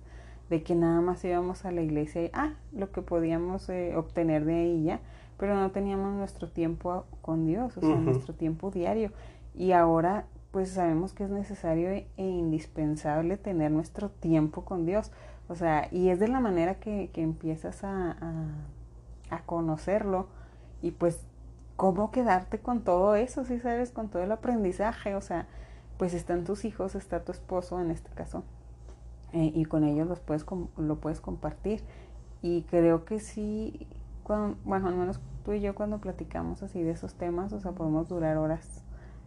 de 0.51 0.63
que 0.63 0.75
nada 0.75 1.01
más 1.01 1.25
íbamos 1.25 1.65
a 1.65 1.73
la 1.73 1.83
iglesia 1.83 2.23
y, 2.23 2.31
ah, 2.33 2.55
lo 2.73 2.91
que 2.91 3.03
podíamos 3.03 3.69
eh, 3.69 3.95
obtener 3.97 4.45
de 4.45 4.55
ahí 4.55 4.85
ya, 4.85 5.01
pero 5.39 5.55
no 5.55 5.71
teníamos 5.71 6.15
nuestro 6.15 6.49
tiempo 6.49 7.05
con 7.23 7.47
Dios, 7.47 7.77
o 7.77 7.81
sea, 7.81 7.95
nuestro 7.97 8.35
tiempo 8.35 8.71
diario. 8.71 9.13
Y 9.55 9.73
ahora, 9.73 10.25
pues 10.51 10.71
sabemos 10.71 11.13
que 11.13 11.25
es 11.25 11.31
necesario 11.31 11.91
e 11.91 12.07
e 12.17 12.25
indispensable 12.25 13.37
tener 13.37 13.71
nuestro 13.71 14.09
tiempo 14.09 14.65
con 14.65 14.85
Dios. 14.87 15.13
O 15.49 15.55
sea, 15.55 15.89
y 15.93 16.09
es 16.09 16.19
de 16.19 16.29
la 16.29 16.41
manera 16.41 16.75
que, 16.75 17.11
que 17.13 17.23
empiezas 17.23 17.85
a, 17.85 18.11
a, 18.11 19.37
a 19.37 19.43
conocerlo 19.43 20.27
y 20.83 20.91
pues 20.91 21.21
cómo 21.77 22.11
quedarte 22.11 22.59
con 22.59 22.81
todo 22.83 23.15
eso, 23.15 23.45
si 23.45 23.61
sabes, 23.61 23.93
con 23.93 24.09
todo 24.09 24.23
el 24.25 24.33
aprendizaje, 24.33 25.15
o 25.15 25.21
sea, 25.21 25.47
pues 25.97 26.13
están 26.13 26.45
tus 26.45 26.65
hijos, 26.65 26.97
está 26.97 27.25
tu 27.25 27.31
esposo 27.31 27.81
en 27.81 27.93
este 27.93 28.11
caso, 28.11 28.43
eh, 29.33 29.53
y 29.55 29.64
con 29.67 29.85
ellos 29.85 30.07
los 30.09 30.21
puedes 30.21 30.45
com- 30.45 30.69
lo 30.77 30.97
puedes 30.97 31.21
compartir. 31.21 31.83
Y 32.43 32.62
creo 32.62 33.05
que 33.05 33.21
sí, 33.21 33.87
cuando, 34.23 34.57
bueno, 34.64 34.88
al 34.88 34.95
menos 34.97 35.21
tú 35.45 35.53
y 35.53 35.61
yo 35.61 35.75
cuando 35.75 35.99
platicamos 35.99 36.62
así 36.62 36.83
de 36.83 36.91
esos 36.93 37.14
temas, 37.14 37.53
o 37.53 37.61
sea, 37.61 37.73
podemos 37.73 38.09
durar 38.09 38.37
horas 38.37 38.83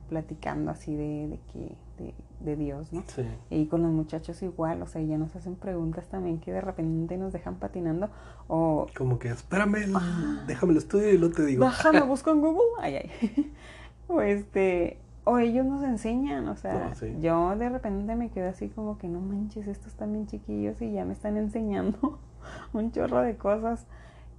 platicando 0.10 0.72
así 0.72 0.94
de, 0.96 1.28
de 1.30 1.40
que, 1.54 1.76
de, 1.98 2.14
de 2.42 2.56
Dios, 2.58 2.92
¿no? 2.92 3.02
Sí. 3.08 3.24
Y 3.50 3.68
con 3.68 3.82
los 3.82 3.92
muchachos 3.92 4.42
igual, 4.44 4.82
o 4.82 4.88
sea, 4.88 5.02
ya 5.02 5.18
nos 5.18 5.36
hacen 5.38 5.56
preguntas 5.56 6.08
también 6.10 6.40
que 6.40 6.52
de 6.52 6.60
repente 6.60 7.16
nos 7.18 7.32
dejan 7.32 7.56
patinando 7.56 8.10
o 8.50 8.88
Como 8.98 9.20
que, 9.20 9.30
espérame, 9.30 9.76
el- 9.84 9.96
Ah. 9.96 10.44
déjame 10.48 10.74
el 10.74 10.80
estudio 10.80 11.12
y 11.14 11.18
lo 11.18 11.32
te 11.32 11.46
digo. 11.46 11.64
Déjame, 11.64 12.02
busco 12.08 12.32
en 12.32 12.42
Google. 12.42 12.62
Ay, 12.80 12.96
ay. 12.96 13.54
O 14.10 14.20
este, 14.20 14.98
o 15.24 15.38
ellos 15.38 15.66
nos 15.66 15.84
enseñan, 15.84 16.48
o 16.50 16.56
sea, 16.56 16.90
No, 16.90 16.96
sí. 16.96 17.16
yo 17.22 17.56
de 17.56 17.70
repente 17.70 18.16
me 18.16 18.30
quedo 18.30 18.50
así 18.50 18.70
como 18.70 18.98
que 18.98 19.08
no 19.08 19.20
manches, 19.20 19.68
estos 19.68 19.88
están 19.88 20.14
bien 20.14 20.28
chiquillos 20.28 20.82
y 20.82 20.92
ya 20.92 21.06
me 21.06 21.14
están 21.14 21.38
enseñando 21.38 22.20
un 22.74 22.92
chorro 22.92 23.22
de 23.22 23.36
cosas. 23.38 23.86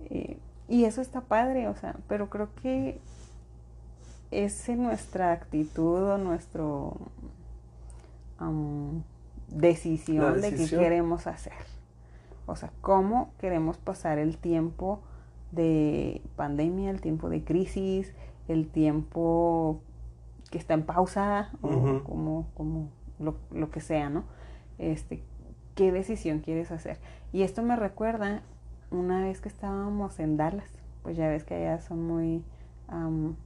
eh, 0.00 0.38
y 0.68 0.84
eso 0.84 1.00
está 1.02 1.20
padre, 1.22 1.68
o 1.68 1.74
sea, 1.76 1.96
pero 2.08 2.30
creo 2.30 2.48
que 2.62 3.00
es 4.30 4.68
en 4.70 4.82
nuestra 4.82 5.32
actitud 5.32 6.02
o 6.02 6.16
nuestro 6.18 6.96
am, 8.38 9.02
decisión, 9.48 10.24
La 10.24 10.30
de 10.32 10.40
qué 10.40 10.50
decisión. 10.52 10.80
queremos 10.82 11.26
hacer. 11.26 11.52
O 12.46 12.56
sea, 12.56 12.72
cómo 12.80 13.30
queremos 13.38 13.76
pasar 13.76 14.18
el 14.18 14.38
tiempo 14.38 15.00
de 15.52 16.22
pandemia, 16.36 16.90
el 16.90 17.00
tiempo 17.00 17.28
de 17.28 17.44
crisis, 17.44 18.14
el 18.48 18.68
tiempo 18.68 19.80
que 20.52 20.58
está 20.58 20.74
en 20.74 20.84
pausa, 20.84 21.50
o 21.62 22.00
como, 22.04 22.46
como 22.56 22.90
lo, 23.18 23.36
lo 23.52 23.72
que 23.72 23.80
sea, 23.80 24.10
¿no? 24.10 24.24
Este, 24.78 25.24
¿Qué 25.74 25.92
decisión 25.92 26.40
quieres 26.40 26.70
hacer? 26.72 26.98
Y 27.32 27.42
esto 27.42 27.62
me 27.64 27.76
recuerda 27.76 28.42
una 28.92 29.22
vez 29.22 29.40
que 29.40 29.48
estábamos 29.48 30.20
en 30.20 30.36
Dallas, 30.38 30.70
pues 31.02 31.16
ya 31.16 31.28
ves 31.28 31.44
que 31.44 31.56
allá 31.56 31.80
son 31.80 32.06
muy 32.06 32.44
am, 32.88 33.36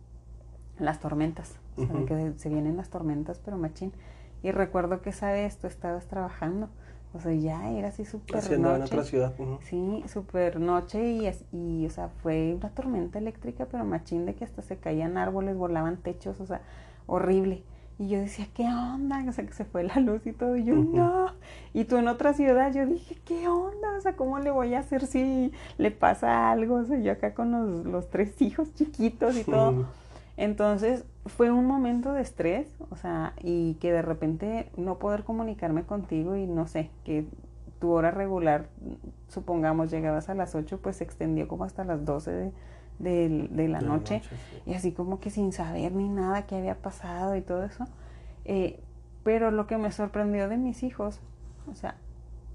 las 0.78 1.00
tormentas, 1.00 1.58
o 1.76 1.86
sea, 1.86 1.94
de 1.94 2.00
Ujú. 2.02 2.06
que 2.06 2.32
se 2.38 2.48
vienen 2.48 2.76
las 2.76 2.90
tormentas, 2.90 3.40
pero 3.44 3.56
machín. 3.58 3.92
Y 4.42 4.50
recuerdo 4.52 5.02
que 5.02 5.10
esa 5.10 5.32
vez 5.32 5.58
tú 5.58 5.66
estabas 5.68 6.06
trabajando, 6.06 6.68
o 7.14 7.20
sea, 7.20 7.32
ya 7.34 7.70
era 7.70 7.88
así 7.88 8.04
súper 8.04 8.38
Haciendo 8.38 8.68
en 8.74 8.80
noche. 8.80 8.94
otra 8.96 9.04
ciudad. 9.04 9.34
Sí, 9.62 10.04
súper 10.08 10.60
noche 10.60 11.02
y, 11.12 11.30
y, 11.52 11.86
o 11.86 11.90
sea, 11.90 12.08
fue 12.22 12.54
una 12.54 12.70
tormenta 12.70 13.18
eléctrica, 13.18 13.66
pero 13.70 13.84
machín 13.84 14.26
de 14.26 14.34
que 14.34 14.44
hasta 14.44 14.62
se 14.62 14.76
caían 14.78 15.16
árboles, 15.18 15.56
volaban 15.56 15.96
techos, 15.96 16.40
o 16.40 16.46
sea, 16.46 16.60
horrible. 17.06 17.62
Y 17.98 18.08
yo 18.08 18.18
decía, 18.18 18.46
¿qué 18.52 18.64
onda? 18.64 19.24
O 19.26 19.32
sea, 19.32 19.46
que 19.46 19.54
se 19.54 19.64
fue 19.64 19.82
la 19.82 19.96
luz 20.00 20.26
y 20.26 20.32
todo. 20.32 20.56
Y 20.56 20.64
yo, 20.64 20.74
no. 20.74 21.32
Y 21.72 21.84
tú 21.84 21.96
en 21.96 22.08
otra 22.08 22.34
ciudad, 22.34 22.72
yo 22.72 22.84
dije, 22.84 23.16
¿qué 23.24 23.48
onda? 23.48 23.96
O 23.96 24.00
sea, 24.00 24.16
¿cómo 24.16 24.38
le 24.38 24.50
voy 24.50 24.74
a 24.74 24.80
hacer 24.80 25.06
si 25.06 25.52
le 25.78 25.90
pasa 25.90 26.50
algo? 26.50 26.76
O 26.76 26.84
sea, 26.84 26.98
yo 26.98 27.12
acá 27.12 27.32
con 27.32 27.52
los, 27.52 27.86
los 27.86 28.10
tres 28.10 28.40
hijos 28.42 28.74
chiquitos 28.74 29.36
y 29.36 29.44
todo. 29.44 29.86
Entonces 30.36 31.06
fue 31.24 31.50
un 31.50 31.64
momento 31.64 32.12
de 32.12 32.20
estrés, 32.20 32.68
o 32.90 32.96
sea, 32.96 33.32
y 33.42 33.74
que 33.74 33.90
de 33.92 34.02
repente 34.02 34.70
no 34.76 34.98
poder 34.98 35.24
comunicarme 35.24 35.84
contigo 35.84 36.36
y 36.36 36.46
no 36.46 36.66
sé, 36.66 36.90
que 37.04 37.24
tu 37.80 37.90
hora 37.90 38.10
regular, 38.10 38.68
supongamos, 39.28 39.90
llegabas 39.90 40.28
a 40.28 40.34
las 40.34 40.54
8, 40.54 40.80
pues 40.82 40.96
se 40.96 41.04
extendió 41.04 41.48
como 41.48 41.64
hasta 41.64 41.84
las 41.84 42.04
12 42.04 42.30
de, 42.30 42.52
de- 42.98 43.48
de 43.50 43.68
la 43.68 43.80
De 43.80 43.87
noche. 43.87 44.22
sí. 44.28 44.70
Y 44.70 44.74
así 44.74 44.92
como 44.92 45.20
que 45.20 45.30
sin 45.30 45.52
saber 45.52 45.92
ni 45.92 46.09
nada 46.09 46.46
qué 46.46 46.56
había 46.56 46.76
pasado 46.76 47.37
y 47.37 47.40
todo 47.42 47.64
eso. 47.64 47.85
Eh, 48.44 48.80
pero 49.24 49.50
lo 49.50 49.66
que 49.66 49.76
me 49.76 49.90
sorprendió 49.92 50.48
de 50.48 50.56
mis 50.56 50.82
hijos, 50.82 51.20
o 51.70 51.74
sea, 51.74 51.96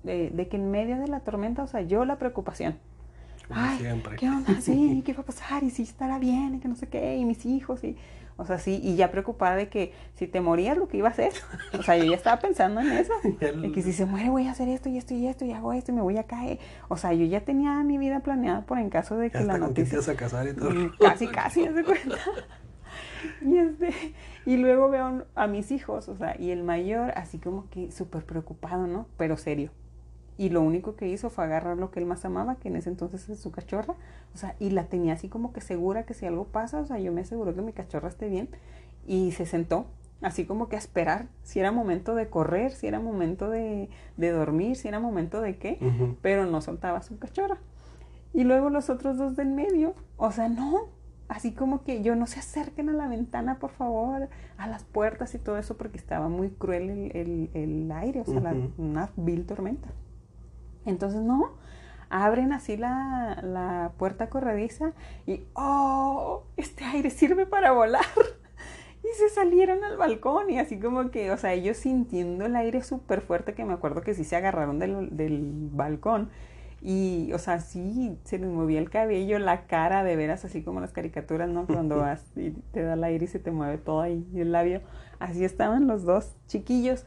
de, 0.04 0.30
de 0.30 0.47
que 0.47 0.58
en 0.58 0.71
medio 0.71 0.97
de 0.97 1.08
la 1.08 1.19
tormenta, 1.19 1.63
o 1.63 1.67
sea, 1.67 1.82
yo 1.82 2.06
la 2.06 2.17
preocupación. 2.17 2.77
Como 3.47 3.60
Ay, 3.60 3.77
siempre. 3.80 4.15
¿qué 4.15 4.30
onda? 4.30 4.62
Sí, 4.62 5.04
¿qué 5.06 5.13
va 5.13 5.21
a 5.21 5.25
pasar? 5.25 5.63
Y 5.63 5.69
si 5.69 5.84
estará 5.84 6.17
bien, 6.19 6.56
y 6.56 6.60
que 6.60 6.67
no 6.69 6.75
sé 6.75 6.88
qué, 6.88 7.17
y 7.17 7.25
mis 7.25 7.45
hijos, 7.45 7.84
y... 7.84 7.97
O 8.41 8.45
sea, 8.45 8.58
sí, 8.58 8.80
y 8.84 8.95
ya 8.95 9.12
preocupada 9.12 9.56
de 9.56 9.69
que 9.69 9.93
si 10.15 10.25
te 10.25 10.41
morías, 10.41 10.75
lo 10.75 10.88
que 10.88 10.97
iba 10.97 11.10
a 11.10 11.12
hacer. 11.12 11.32
O 11.77 11.84
sea, 11.84 11.95
yo 11.95 12.06
ya 12.06 12.15
estaba 12.15 12.39
pensando 12.41 12.82
en 12.82 12.91
eso. 12.91 13.13
De 13.39 13.71
que 13.71 13.84
si 13.84 13.93
se 13.93 14.06
muere, 14.06 14.30
voy 14.32 14.47
a 14.47 14.51
hacer 14.51 14.67
esto 14.67 14.89
y 14.89 14.97
esto 14.97 15.13
y 15.13 15.27
esto, 15.27 15.45
y 15.45 15.51
hago 15.51 15.73
esto 15.73 15.91
y 15.91 15.95
me 15.95 16.01
voy 16.01 16.17
a 16.17 16.23
caer. 16.23 16.58
O 16.88 16.97
sea, 16.97 17.13
yo 17.13 17.23
ya 17.25 17.41
tenía 17.41 17.84
mi 17.84 17.99
vida 17.99 18.21
planeada 18.21 18.62
por 18.62 18.80
en 18.80 18.89
caso 18.89 19.15
de 19.15 19.30
que 19.30 19.38
la 19.41 19.54
hasta 19.54 19.54
te 19.54 19.60
noticia... 19.60 19.99
vas 19.99 20.10
a 20.10 20.15
casar 20.15 20.47
y 20.47 20.56
todo. 20.56 20.71
Mm, 20.71 20.91
Casi, 20.99 21.27
casi, 21.27 21.67
de 21.67 21.84
cuenta. 21.84 22.17
Y, 23.43 23.58
este, 23.58 23.93
y 24.47 24.58
luego 24.58 24.89
veo 24.89 25.25
a 25.36 25.47
mis 25.47 25.71
hijos, 25.71 26.10
o 26.10 26.17
sea, 26.17 26.36
y 26.39 26.49
el 26.49 26.63
mayor 26.63 27.12
así 27.15 27.38
como 27.38 27.69
que 27.69 27.91
súper 27.91 28.25
preocupado, 28.25 28.88
¿no? 28.88 29.06
Pero 29.17 29.38
serio. 29.38 29.69
Y 30.38 30.50
lo 30.50 30.62
único 30.62 30.96
que 30.96 31.08
hizo 31.08 31.30
fue 31.30 31.44
agarrar 31.44 31.78
lo 31.78 31.91
que 31.91 32.00
él 32.00 32.06
más 32.06 32.26
amaba, 32.26 32.56
que 32.56 32.70
en 32.70 32.76
ese 32.78 32.89
entonces 32.89 33.30
es 33.30 33.39
su 33.39 33.52
cachorra, 33.52 33.94
o 34.34 34.38
sea, 34.38 34.56
y 34.60 34.72
la 34.72 34.86
tenía 34.86 35.13
así 35.13 35.30
como 35.30 35.54
que 35.54 35.62
segura 35.62 36.04
que 36.04 36.13
si 36.13 36.26
algo 36.26 36.46
pasa, 36.46 36.80
o 36.80 36.86
sea, 36.86 36.98
yo 37.00 37.12
me 37.12 37.22
aseguro 37.22 37.54
que 37.54 37.62
mi 37.62 37.74
cachorra 37.74 38.08
esté 38.10 38.28
bien, 38.30 38.50
y 39.06 39.32
se 39.34 39.46
sentó, 39.46 39.86
así 40.22 40.46
como 40.46 40.67
que 40.70 40.76
a 40.78 40.80
esperar 40.80 41.28
si 41.44 41.60
era 41.60 41.72
momento 41.72 42.15
de 42.15 42.30
correr, 42.30 42.72
si 42.72 42.88
era 42.88 43.00
momento 43.00 43.50
de, 43.50 43.89
de 44.17 44.30
dormir, 44.32 44.76
si 44.78 44.88
era 44.88 45.00
momento 45.00 45.41
de 45.41 45.58
qué, 45.58 45.78
pero 46.22 46.46
no 46.46 46.62
soltaba 46.62 47.00
a 47.00 47.04
su 47.04 47.17
cachorra. 47.20 47.58
Y 48.34 48.44
luego 48.46 48.70
los 48.70 48.89
otros 48.89 49.17
dos 49.17 49.36
del 49.36 49.50
medio, 49.50 49.94
o 50.17 50.32
sea, 50.32 50.48
no, 50.48 50.88
así 51.28 51.52
como 51.52 51.84
que 51.84 52.02
yo 52.02 52.15
no 52.15 52.26
se 52.28 52.39
acerquen 52.39 52.89
a 52.89 52.94
la 52.94 53.08
ventana, 53.08 53.60
por 53.60 53.72
favor, 53.72 54.30
a 54.58 54.67
las 54.67 54.84
puertas 54.86 55.36
y 55.36 55.39
todo 55.39 55.58
eso, 55.58 55.76
porque 55.78 55.98
estaba 55.98 56.30
muy 56.30 56.50
cruel 56.50 56.89
el, 56.89 57.12
el- 57.15 57.50
el 57.54 57.91
aire, 57.91 58.22
o 58.22 58.26
sea, 58.26 58.39
la- 58.41 58.54
una 58.78 59.10
vil 59.17 59.46
tormenta. 59.46 59.89
Entonces, 60.86 61.22
no, 61.22 61.52
abren 62.10 62.54
así 62.54 62.78
la, 62.78 63.39
la 63.41 63.91
puerta 63.98 64.30
corrediza 64.30 64.94
y, 65.26 65.41
oh, 65.54 66.44
este 66.58 66.84
aire 66.84 67.10
sirve 67.10 67.46
para 67.46 67.72
volar. 67.72 68.06
Y 69.04 69.08
se 69.17 69.30
salieron 69.30 69.84
al 69.84 69.98
balcón 69.98 70.52
y 70.52 70.60
así 70.60 70.80
como 70.80 71.10
que, 71.10 71.32
o 71.32 71.38
sea, 71.38 71.54
ellos 71.54 71.78
sintiendo 71.78 72.46
el 72.46 72.56
aire 72.56 72.84
súper 72.84 73.22
fuerte, 73.22 73.56
que 73.56 73.65
me 73.65 73.74
acuerdo 73.74 74.02
que 74.02 74.13
sí 74.13 74.24
se 74.24 74.36
agarraron 74.36 74.78
del, 74.78 75.17
del 75.17 75.70
balcón. 75.72 76.30
Y, 76.84 77.32
o 77.34 77.38
sea, 77.38 77.60
sí, 77.60 78.17
se 78.24 78.39
les 78.39 78.50
movía 78.50 78.80
el 78.80 78.89
cabello, 78.89 79.38
la 79.38 79.67
cara, 79.67 80.04
de 80.04 80.15
veras, 80.15 80.46
así 80.46 80.63
como 80.63 80.82
las 80.82 80.91
caricaturas, 80.91 81.50
¿no? 81.50 81.67
Cuando 81.67 81.98
vas 82.00 82.26
y 82.36 82.52
te 82.72 82.82
da 82.82 82.94
el 82.94 83.04
aire 83.04 83.26
y 83.26 83.28
se 83.28 83.39
te 83.39 83.52
mueve 83.52 83.78
todo 83.78 84.02
ahí, 84.02 84.28
el 84.36 84.52
labio. 84.52 84.82
Así 85.20 85.46
estaban 85.46 85.88
los 85.88 86.04
dos 86.04 86.36
chiquillos. 86.48 87.06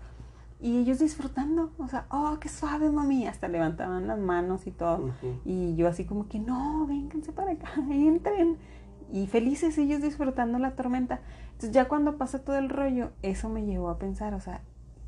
Y 0.61 0.79
ellos 0.79 0.99
disfrutando, 0.99 1.73
o 1.79 1.89
sea, 1.89 2.07
oh, 2.11 2.39
qué 2.41 2.49
suave, 2.49 2.91
mami. 2.91 3.27
Hasta 3.27 3.49
levantaban 3.49 4.07
las 4.07 4.19
manos 4.19 4.67
y 4.67 4.71
todo. 4.71 5.07
Ujú. 5.07 5.41
Y 5.45 5.75
yo 5.77 5.89
así 5.89 6.05
como 6.05 6.29
que, 6.29 6.39
no, 6.39 6.87
vénganse 6.87 7.33
para 7.33 7.53
acá, 7.53 7.71
entren. 7.91 8.57
Y 9.13 9.27
felices 9.27 9.77
ellos 9.79 10.01
disfrutando 10.01 10.59
la 10.59 10.75
tormenta. 10.75 11.21
Entonces 11.53 11.73
ya 11.73 11.87
cuando 11.87 12.17
pasa 12.17 12.43
todo 12.43 12.57
el 12.57 12.69
rollo, 12.69 13.11
eso 13.23 13.49
me 13.49 13.65
llevó 13.65 13.89
a 13.91 13.99
pensar, 13.99 14.35
o 14.35 14.41
sea, 14.41 14.63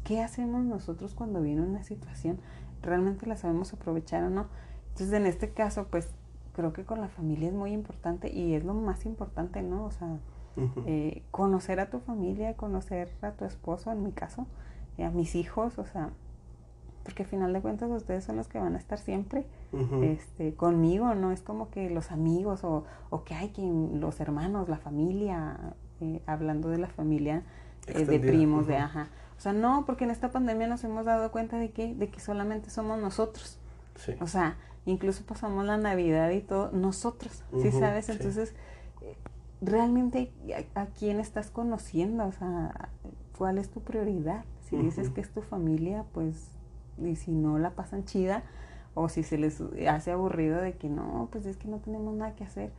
¿qué 0.04 0.22
hacemos 0.22 0.64
nosotros 0.64 1.14
cuando 1.14 1.40
viene 1.40 1.62
una 1.62 1.82
situación? 1.82 2.38
¿Realmente 2.82 3.26
la 3.26 3.36
sabemos 3.36 3.72
aprovechar 3.72 4.22
o 4.24 4.30
no? 4.30 4.46
Entonces 4.90 5.12
en 5.12 5.26
este 5.26 5.50
caso, 5.50 5.86
pues 5.90 6.08
creo 6.54 6.72
que 6.72 6.84
con 6.84 7.00
la 7.00 7.08
familia 7.08 7.48
es 7.48 7.54
muy 7.54 7.72
importante 7.72 8.32
y 8.32 8.54
es 8.54 8.64
lo 8.64 8.74
más 8.74 9.06
importante, 9.06 9.62
¿no? 9.62 9.84
O 9.84 9.90
sea, 9.90 10.08
Ujú. 10.56 10.84
eh, 10.86 11.22
conocer 11.30 11.80
a 11.80 11.90
tu 11.90 11.98
familia, 12.00 12.54
conocer 12.56 13.12
a 13.22 13.32
tu 13.32 13.44
esposo, 13.44 13.90
en 13.92 14.02
mi 14.02 14.12
caso, 14.12 14.46
a 15.04 15.10
mis 15.10 15.34
hijos, 15.34 15.78
o 15.78 15.84
sea, 15.84 16.10
porque 17.04 17.22
al 17.22 17.28
final 17.28 17.52
de 17.52 17.60
cuentas 17.60 17.90
ustedes 17.90 18.24
son 18.24 18.36
los 18.36 18.48
que 18.48 18.58
van 18.58 18.74
a 18.74 18.78
estar 18.78 18.98
siempre 18.98 19.46
este, 20.02 20.54
conmigo, 20.54 21.14
no 21.14 21.30
es 21.32 21.40
como 21.40 21.70
que 21.70 21.90
los 21.90 22.10
amigos 22.10 22.64
o, 22.64 22.84
o 23.10 23.24
que 23.24 23.34
hay 23.34 23.50
que 23.50 23.62
los 23.62 24.18
hermanos, 24.20 24.68
la 24.68 24.78
familia, 24.78 25.74
eh, 26.00 26.20
hablando 26.26 26.68
de 26.68 26.78
la 26.78 26.88
familia 26.88 27.42
eh, 27.86 28.04
de 28.04 28.18
primos, 28.18 28.66
de 28.66 28.76
ajá. 28.78 29.08
O 29.36 29.40
sea, 29.40 29.52
no, 29.52 29.84
porque 29.86 30.04
en 30.04 30.10
esta 30.10 30.32
pandemia 30.32 30.66
nos 30.66 30.82
hemos 30.82 31.04
dado 31.04 31.30
cuenta 31.30 31.58
de 31.58 31.70
que, 31.70 31.94
de 31.94 32.08
que 32.08 32.20
solamente 32.20 32.70
somos 32.70 32.98
nosotros. 32.98 33.58
Sí. 33.96 34.14
O 34.20 34.26
sea, 34.26 34.56
incluso 34.86 35.24
pasamos 35.24 35.64
la 35.66 35.76
Navidad 35.76 36.30
y 36.30 36.40
todo 36.40 36.70
nosotros, 36.72 37.44
¿sí 37.60 37.68
Ujú, 37.68 37.78
sabes? 37.78 38.06
sí. 38.06 38.12
Entonces, 38.12 38.54
eh, 39.02 39.16
realmente, 39.60 40.32
¿a, 40.74 40.80
a 40.80 40.86
quién 40.86 41.20
estás 41.20 41.50
conociendo? 41.50 42.26
O 42.26 42.32
sea, 42.32 42.88
¿cuál 43.36 43.58
es 43.58 43.68
tu 43.68 43.80
prioridad? 43.80 44.44
Si 44.68 44.76
dices 44.76 45.10
que 45.10 45.20
es 45.20 45.30
tu 45.30 45.42
familia, 45.42 46.04
pues, 46.12 46.50
y 47.02 47.16
si 47.16 47.32
no 47.32 47.58
la 47.58 47.70
pasan 47.70 48.04
chida, 48.04 48.42
o 48.94 49.08
si 49.08 49.22
se 49.22 49.38
les 49.38 49.62
hace 49.88 50.10
aburrido 50.12 50.58
de 50.60 50.74
que 50.76 50.88
no, 50.88 51.28
pues 51.30 51.46
es 51.46 51.56
que 51.56 51.68
no 51.68 51.78
tenemos 51.78 52.14
nada 52.16 52.34
que 52.34 52.44
hacer, 52.44 52.70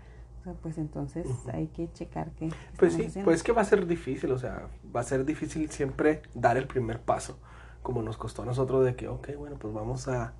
o 0.41 0.43
sea, 0.43 0.53
pues 0.53 0.77
entonces 0.77 1.27
Ujú. 1.27 1.51
hay 1.53 1.67
que 1.67 1.91
checar 1.93 2.31
qué, 2.31 2.53
Pues 2.77 2.93
sí, 2.93 3.11
haciendo. 3.11 3.21
pues 3.23 3.37
es 3.37 3.43
que 3.43 3.51
va 3.51 3.61
a 3.61 3.65
ser 3.65 3.87
difícil, 3.87 4.31
o 4.31 4.37
sea, 4.37 4.67
va 4.95 5.01
a 5.01 5.03
ser 5.03 5.25
difícil 5.25 5.69
siempre 5.71 6.21
dar 6.33 6.57
el 6.57 6.67
primer 6.67 7.01
paso, 7.01 7.39
como 7.81 8.01
nos 8.03 8.17
costó 8.17 8.43
a 8.43 8.45
nosotros 8.45 8.85
de 8.85 8.95
que, 8.95 9.07
ok, 9.07 9.29
bueno, 9.37 9.57
pues 9.57 9.73
vamos 9.73 10.07
a, 10.07 10.33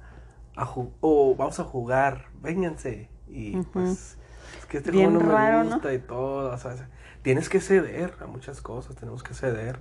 a 0.55 0.73
o 1.01 1.35
vamos 1.35 1.59
a 1.59 1.63
jugar, 1.63 2.27
vénganse, 2.41 3.09
y 3.27 3.57
pues 3.71 4.17
es 4.59 4.65
que 4.67 4.77
este 4.77 4.91
Bien 4.91 4.93
juego 4.93 5.11
no 5.11 5.21
raro, 5.21 5.63
me 5.63 5.69
¿no? 5.69 5.75
gusta 5.75 5.93
y 5.93 5.99
todo, 5.99 6.53
o 6.53 6.57
sea, 6.57 6.89
tienes 7.23 7.49
que 7.49 7.59
ceder 7.59 8.13
a 8.21 8.27
muchas 8.27 8.61
cosas, 8.61 8.95
tenemos 8.95 9.23
que 9.23 9.33
ceder, 9.33 9.79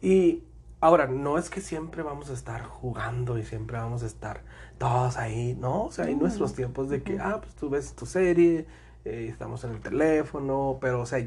y 0.00 0.44
ahora, 0.80 1.06
no 1.06 1.38
es 1.38 1.50
que 1.50 1.60
siempre 1.60 2.02
vamos 2.02 2.30
a 2.30 2.34
estar 2.34 2.62
jugando 2.64 3.38
y 3.38 3.44
siempre 3.44 3.76
vamos 3.78 4.02
a 4.02 4.06
estar 4.06 4.42
todos 4.78 5.16
ahí, 5.16 5.54
¿no? 5.60 5.84
O 5.84 5.90
sea, 5.92 6.06
hay 6.06 6.16
No. 6.16 6.22
nuestros 6.22 6.54
tiempos 6.54 6.88
de 6.88 7.02
que, 7.02 7.18
ah, 7.20 7.38
pues 7.42 7.54
tú 7.54 7.68
ves 7.70 7.94
tu 7.94 8.06
serie, 8.06 8.66
eh, 9.04 9.28
estamos 9.30 9.64
en 9.64 9.72
el 9.72 9.80
teléfono, 9.80 10.78
pero, 10.80 11.00
o 11.02 11.06
sea, 11.06 11.24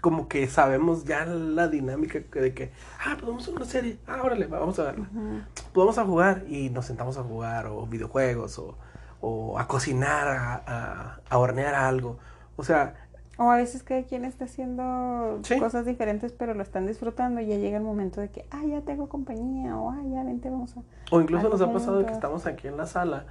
como 0.00 0.28
que 0.28 0.46
sabemos 0.48 1.04
ya 1.04 1.26
la 1.26 1.68
dinámica 1.68 2.20
de 2.40 2.54
que, 2.54 2.72
ah, 3.04 3.14
pues 3.18 3.26
vamos 3.26 3.48
a 3.48 3.50
una 3.50 3.64
serie, 3.66 3.98
ah, 4.06 4.22
órale, 4.24 4.46
vamos 4.46 4.78
a 4.78 4.84
verla. 4.84 5.08
Pues 5.54 5.74
vamos 5.74 5.98
a 5.98 6.04
jugar 6.06 6.44
y 6.48 6.70
nos 6.70 6.86
sentamos 6.86 7.18
a 7.18 7.22
jugar, 7.22 7.66
o 7.66 7.86
videojuegos, 7.86 8.58
o, 8.58 8.78
o 9.20 9.58
a 9.58 9.66
cocinar, 9.66 10.28
a, 10.28 10.54
a, 10.66 11.20
a 11.28 11.38
hornear 11.38 11.74
algo. 11.74 12.18
O 12.56 12.64
sea, 12.64 12.94
O 13.42 13.50
a 13.50 13.56
veces 13.56 13.82
cada 13.82 14.02
quien 14.02 14.26
está 14.26 14.44
haciendo 14.44 15.38
Sí. 15.44 15.58
cosas 15.58 15.86
diferentes, 15.86 16.30
pero 16.30 16.52
lo 16.52 16.62
están 16.62 16.86
disfrutando 16.86 17.40
y 17.40 17.46
ya 17.46 17.56
llega 17.56 17.78
el 17.78 17.82
momento 17.82 18.20
de 18.20 18.28
que, 18.28 18.44
ah, 18.50 18.62
ya 18.66 18.82
tengo 18.82 19.08
compañía, 19.08 19.78
o 19.78 19.88
ah, 19.90 20.02
ya 20.12 20.22
vente, 20.24 20.50
vamos 20.50 20.76
a... 20.76 20.82
O 21.10 21.22
incluso 21.22 21.48
nos 21.48 21.62
ha 21.62 21.72
pasado 21.72 22.04
que 22.04 22.12
estamos 22.12 22.44
aquí 22.44 22.68
en 22.68 22.76
la 22.76 22.84
sala 22.84 23.24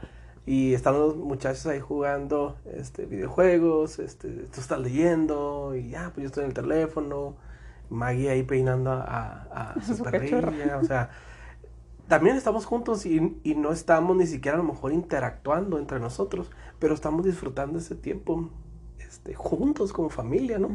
y 0.48 0.74
están 0.74 0.96
los 0.96 1.16
muchachos 1.16 1.68
ahí 1.68 1.80
jugando 1.80 2.56
este, 2.74 3.06
videojuegos, 3.06 4.00
este, 4.00 4.30
tú 4.30 4.60
estás 4.60 4.80
leyendo 4.80 5.76
y 5.76 5.90
ya, 5.90 6.06
pues 6.12 6.24
yo 6.24 6.26
estoy 6.26 6.44
en 6.46 6.48
el 6.50 6.54
teléfono, 6.56 7.36
Maggie 7.92 8.32
ahí 8.32 8.42
peinando 8.42 8.90
a, 8.92 9.04
a, 9.04 9.74
a 9.74 9.82
su, 9.84 9.96
Su 9.98 10.04
perrilla, 10.04 10.78
o 10.82 10.84
sea, 10.86 11.12
también 12.08 12.36
estamos 12.36 12.66
juntos 12.66 13.06
y, 13.06 13.40
y 13.44 13.54
no 13.54 13.72
estamos 13.72 14.18
ni 14.18 14.26
siquiera 14.26 14.58
a 14.58 14.62
lo 14.62 14.68
mejor 14.68 14.92
interactuando 14.92 15.78
entre 15.78 16.00
nosotros, 16.00 16.50
pero 16.80 16.96
estamos 16.96 17.24
disfrutando 17.24 17.78
ese 17.78 17.94
tiempo 17.94 18.50
este, 19.20 19.34
juntos 19.36 19.94
como 19.94 20.10
familia, 20.10 20.58
¿no? 20.60 20.70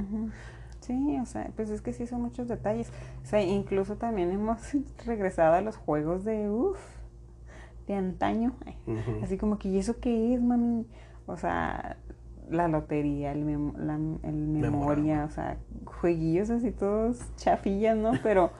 Sí, 0.80 1.18
o 1.18 1.24
sea, 1.26 1.50
pues 1.57 1.70
es 1.70 1.80
que 1.80 1.92
sí 1.94 2.07
son 2.07 2.22
muchos 2.22 2.46
detalles. 2.48 2.90
O 3.22 3.26
sea, 3.26 3.42
incluso 3.42 3.96
también 3.96 4.30
hemos 4.30 4.59
regresado 5.07 5.54
a 5.54 5.61
los 5.61 5.76
juegos 5.76 6.24
de, 6.24 6.50
uff, 6.50 6.78
de 7.87 7.94
antaño. 7.94 8.52
Así 9.22 9.38
como 9.38 9.59
que, 9.59 9.68
¿y 9.68 9.78
eso 9.78 9.98
qué 10.00 10.35
es, 10.35 10.42
mami? 10.42 10.87
O 11.26 11.37
sea, 11.37 11.96
la 12.50 12.68
lotería, 12.68 13.33
el, 13.33 13.44
mem- 13.46 13.74
la- 13.78 13.94
el 14.28 14.35
memoria, 14.35 15.24
o 15.24 15.30
sea, 15.30 15.57
jueguillos 15.87 16.50
así 16.50 16.70
todos 16.70 17.18
chafillas, 17.37 17.96
¿no? 17.96 18.12
Pero, 18.22 18.50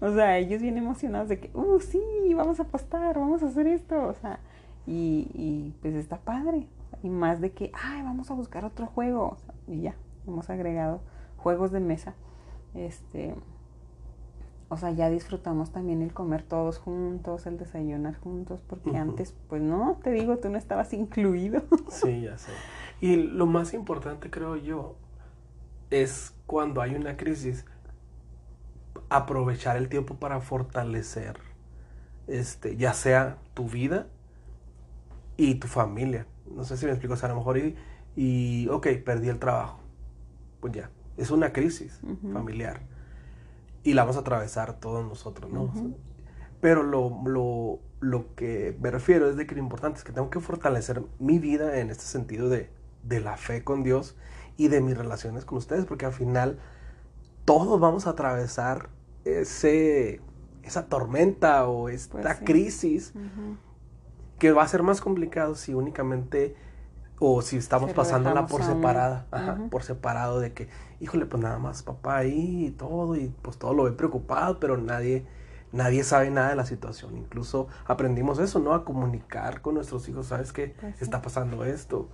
o 0.00 0.10
sea, 0.14 0.38
ellos 0.38 0.62
bien 0.62 0.78
emocionados 0.78 1.28
de 1.28 1.40
que, 1.40 1.50
uh, 1.54 1.78
sí, 1.80 2.00
vamos 2.34 2.58
a 2.58 2.62
apostar, 2.64 3.18
vamos 3.18 3.42
a 3.42 3.46
hacer 3.46 3.66
esto, 3.66 4.02
o 4.08 4.14
sea, 4.14 4.40
y, 4.86 5.28
y 5.34 5.74
pues 5.82 5.94
está 5.94 6.16
padre. 6.18 6.66
Y 7.06 7.08
más 7.08 7.40
de 7.40 7.52
que, 7.52 7.70
ay, 7.72 8.02
vamos 8.02 8.32
a 8.32 8.34
buscar 8.34 8.64
otro 8.64 8.86
juego, 8.86 9.28
o 9.28 9.36
sea, 9.36 9.54
y 9.68 9.82
ya, 9.82 9.94
hemos 10.26 10.50
agregado 10.50 11.02
juegos 11.36 11.70
de 11.70 11.78
mesa. 11.78 12.16
Este, 12.74 13.36
o 14.68 14.76
sea, 14.76 14.90
ya 14.90 15.08
disfrutamos 15.08 15.70
también 15.70 16.02
el 16.02 16.12
comer 16.12 16.42
todos 16.42 16.78
juntos, 16.78 17.46
el 17.46 17.58
desayunar 17.58 18.18
juntos, 18.18 18.60
porque 18.66 18.96
antes, 18.96 19.36
pues 19.48 19.62
no, 19.62 20.00
te 20.02 20.10
digo, 20.10 20.38
tú 20.38 20.50
no 20.50 20.58
estabas 20.58 20.92
incluido. 20.94 21.62
Sí, 21.90 22.22
ya 22.22 22.36
sé. 22.38 22.50
Y 23.00 23.14
lo 23.14 23.46
más 23.46 23.72
importante, 23.72 24.28
creo 24.28 24.56
yo, 24.56 24.96
es 25.90 26.34
cuando 26.44 26.80
hay 26.80 26.96
una 26.96 27.16
crisis, 27.16 27.66
aprovechar 29.10 29.76
el 29.76 29.88
tiempo 29.88 30.16
para 30.16 30.40
fortalecer, 30.40 31.38
este, 32.26 32.76
ya 32.76 32.94
sea 32.94 33.38
tu 33.54 33.68
vida 33.68 34.08
y 35.36 35.54
tu 35.54 35.68
familia. 35.68 36.26
No 36.54 36.64
sé 36.64 36.76
si 36.76 36.86
me 36.86 36.92
explico, 36.92 37.14
o 37.14 37.16
sea, 37.16 37.28
a 37.28 37.32
lo 37.32 37.38
mejor 37.38 37.58
y, 37.58 37.76
y 38.16 38.68
ok, 38.68 38.86
perdí 39.04 39.28
el 39.28 39.38
trabajo. 39.38 39.80
Pues 40.60 40.72
ya, 40.72 40.90
es 41.16 41.30
una 41.30 41.52
crisis 41.52 42.00
familiar. 42.32 42.80
Y 43.82 43.94
la 43.94 44.02
vamos 44.02 44.16
a 44.16 44.20
atravesar 44.20 44.80
todos 44.80 45.06
nosotros, 45.06 45.50
¿no? 45.52 45.72
Pero 46.60 46.82
lo, 46.82 47.22
lo, 47.26 47.78
lo 48.00 48.34
que 48.34 48.76
me 48.80 48.90
refiero 48.90 49.28
es 49.28 49.36
de 49.36 49.46
que 49.46 49.54
lo 49.54 49.60
importante 49.60 49.98
es 49.98 50.04
que 50.04 50.12
tengo 50.12 50.30
que 50.30 50.40
fortalecer 50.40 51.02
mi 51.18 51.38
vida 51.38 51.78
en 51.78 51.90
este 51.90 52.04
sentido 52.04 52.48
de, 52.48 52.70
de 53.04 53.20
la 53.20 53.36
fe 53.36 53.62
con 53.62 53.82
Dios 53.82 54.16
y 54.56 54.68
de 54.68 54.80
mis 54.80 54.96
relaciones 54.96 55.44
con 55.44 55.58
ustedes, 55.58 55.84
porque 55.84 56.06
al 56.06 56.12
final 56.12 56.58
todos 57.44 57.78
vamos 57.78 58.06
a 58.06 58.10
atravesar 58.10 58.88
ese, 59.24 60.20
esa 60.62 60.86
tormenta 60.86 61.68
o 61.68 61.88
esta 61.88 62.20
Pues 62.22 62.38
sí. 62.38 62.44
crisis. 62.44 63.12
Que 64.38 64.52
va 64.52 64.62
a 64.62 64.68
ser 64.68 64.82
más 64.82 65.00
complicado 65.00 65.54
si 65.54 65.74
únicamente 65.74 66.54
o 67.18 67.40
si 67.40 67.56
estamos 67.56 67.90
Si 67.90 67.96
pasándola 67.96 68.46
por 68.46 68.62
separada, 68.62 69.26
ajá, 69.30 69.58
por 69.70 69.82
separado 69.82 70.40
de 70.40 70.52
que, 70.52 70.68
híjole, 71.00 71.24
pues 71.26 71.42
nada 71.42 71.58
más 71.58 71.82
papá 71.82 72.18
ahí 72.18 72.66
y 72.66 72.70
todo 72.70 73.16
y 73.16 73.32
pues 73.42 73.58
todo 73.58 73.72
lo 73.72 73.84
ve 73.84 73.92
preocupado, 73.92 74.60
pero 74.60 74.76
nadie 74.76 75.24
nadie 75.72 76.04
sabe 76.04 76.30
nada 76.30 76.50
de 76.50 76.56
la 76.56 76.66
situación. 76.66 77.16
Incluso 77.16 77.68
aprendimos 77.86 78.38
eso, 78.38 78.58
¿no? 78.58 78.74
A 78.74 78.84
comunicar 78.84 79.60
con 79.60 79.74
nuestros 79.74 80.08
hijos, 80.08 80.26
¿sabes 80.26 80.52
qué? 80.52 80.74
Pues 80.80 80.96
sí. 80.96 81.04
Está 81.04 81.22
pasando 81.22 81.64
esto. 81.64 82.08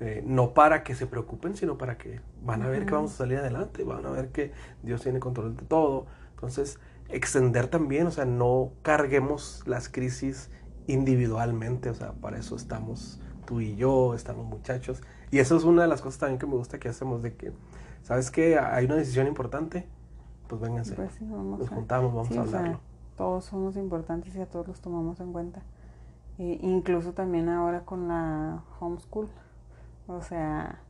Eh, 0.00 0.22
no 0.26 0.54
para 0.54 0.82
que 0.82 0.94
se 0.94 1.06
preocupen, 1.06 1.56
sino 1.56 1.78
para 1.78 1.96
que 1.96 2.20
van 2.42 2.62
a 2.62 2.68
ver 2.68 2.84
que 2.84 2.92
vamos 2.92 3.12
a 3.12 3.16
salir 3.16 3.38
adelante, 3.38 3.84
van 3.84 4.04
a 4.04 4.10
ver 4.10 4.30
que 4.30 4.52
Dios 4.82 5.02
tiene 5.02 5.20
control 5.20 5.56
de 5.56 5.62
todo. 5.62 6.06
Entonces, 6.34 6.80
extender 7.08 7.68
también, 7.68 8.08
o 8.08 8.10
sea, 8.10 8.24
no 8.24 8.72
carguemos 8.82 9.62
las 9.66 9.88
crisis 9.88 10.50
individualmente, 10.86 11.90
o 11.90 11.94
sea, 11.94 12.12
para 12.12 12.38
eso 12.38 12.56
estamos 12.56 13.20
tú 13.46 13.60
y 13.60 13.76
yo, 13.76 14.14
están 14.14 14.36
los 14.38 14.46
muchachos. 14.46 15.02
Y 15.30 15.38
eso 15.38 15.56
es 15.56 15.64
una 15.64 15.82
de 15.82 15.88
las 15.88 16.02
cosas 16.02 16.20
también 16.20 16.38
que 16.38 16.46
me 16.46 16.54
gusta 16.56 16.78
que 16.78 16.88
hacemos, 16.88 17.22
de 17.22 17.34
que, 17.36 17.52
¿sabes 18.02 18.30
qué? 18.30 18.58
Hay 18.58 18.86
una 18.86 18.96
decisión 18.96 19.26
importante, 19.26 19.86
pues 20.48 20.60
vénganse, 20.60 20.94
Pues 20.94 21.12
sí, 21.14 21.26
vamos 21.28 21.58
nos 21.58 21.72
a- 21.72 21.74
juntamos, 21.74 22.14
vamos 22.14 22.28
sí, 22.28 22.36
a 22.36 22.42
o 22.42 22.46
sea, 22.46 22.60
hablarlo. 22.60 22.80
todos 23.16 23.44
somos 23.46 23.76
importantes 23.76 24.34
y 24.36 24.40
a 24.40 24.46
todos 24.46 24.68
los 24.68 24.80
tomamos 24.80 25.20
en 25.20 25.32
cuenta. 25.32 25.62
Eh, 26.38 26.58
incluso 26.62 27.12
también 27.12 27.48
ahora 27.48 27.84
con 27.84 28.08
la 28.08 28.62
homeschool. 28.80 29.28
O 30.06 30.20
sea, 30.22 30.80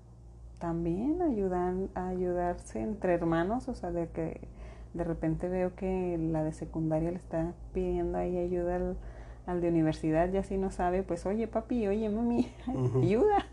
también 0.59 1.23
ayudan 1.23 1.91
a 1.95 2.09
ayudarse 2.09 2.81
entre 2.81 3.15
hermanos. 3.15 3.69
O 3.69 3.75
sea, 3.75 3.91
de 3.93 4.09
que 4.11 4.49
de 4.95 5.05
repente 5.05 5.49
veo 5.49 5.75
que 5.75 6.19
la 6.19 6.43
de 6.45 6.53
secundaria 6.53 7.11
le 7.11 7.17
está 7.19 7.53
pidiendo 7.73 8.19
ahí 8.19 8.37
ayuda 8.39 8.77
al, 8.77 8.97
al 9.47 9.61
de 9.61 9.69
universidad 9.69 10.33
y 10.33 10.37
así 10.39 10.57
no 10.57 10.71
sabe, 10.71 11.03
pues 11.03 11.27
oye 11.27 11.47
papi, 11.47 11.87
oye 11.87 12.09
mami, 12.09 12.49
ayuda. 13.03 13.47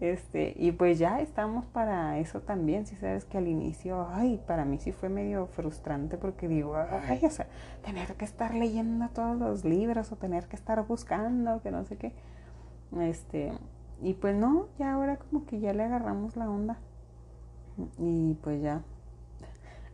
Este, 0.00 0.54
y 0.56 0.72
pues 0.72 0.98
ya 0.98 1.20
estamos 1.20 1.64
para 1.66 2.18
eso 2.18 2.40
también, 2.40 2.86
si 2.86 2.96
sabes 2.96 3.24
que 3.24 3.38
al 3.38 3.46
inicio, 3.46 4.08
ay, 4.10 4.42
para 4.48 4.64
mí 4.64 4.78
sí 4.80 4.90
fue 4.90 5.08
medio 5.08 5.46
frustrante 5.46 6.16
porque 6.16 6.48
digo, 6.48 6.74
ay, 6.74 7.20
o 7.24 7.30
sea, 7.30 7.46
tener 7.84 8.14
que 8.14 8.24
estar 8.24 8.52
leyendo 8.52 9.08
todos 9.10 9.38
los 9.38 9.64
libros 9.64 10.10
o 10.10 10.16
tener 10.16 10.48
que 10.48 10.56
estar 10.56 10.84
buscando, 10.84 11.62
que 11.62 11.70
no 11.70 11.84
sé 11.84 11.98
qué. 11.98 12.12
Este, 12.98 13.52
y 14.02 14.14
pues 14.14 14.34
no, 14.34 14.66
ya 14.76 14.94
ahora 14.94 15.18
como 15.18 15.46
que 15.46 15.60
ya 15.60 15.72
le 15.72 15.84
agarramos 15.84 16.36
la 16.36 16.50
onda. 16.50 16.78
Y 17.98 18.34
pues 18.42 18.60
ya 18.60 18.82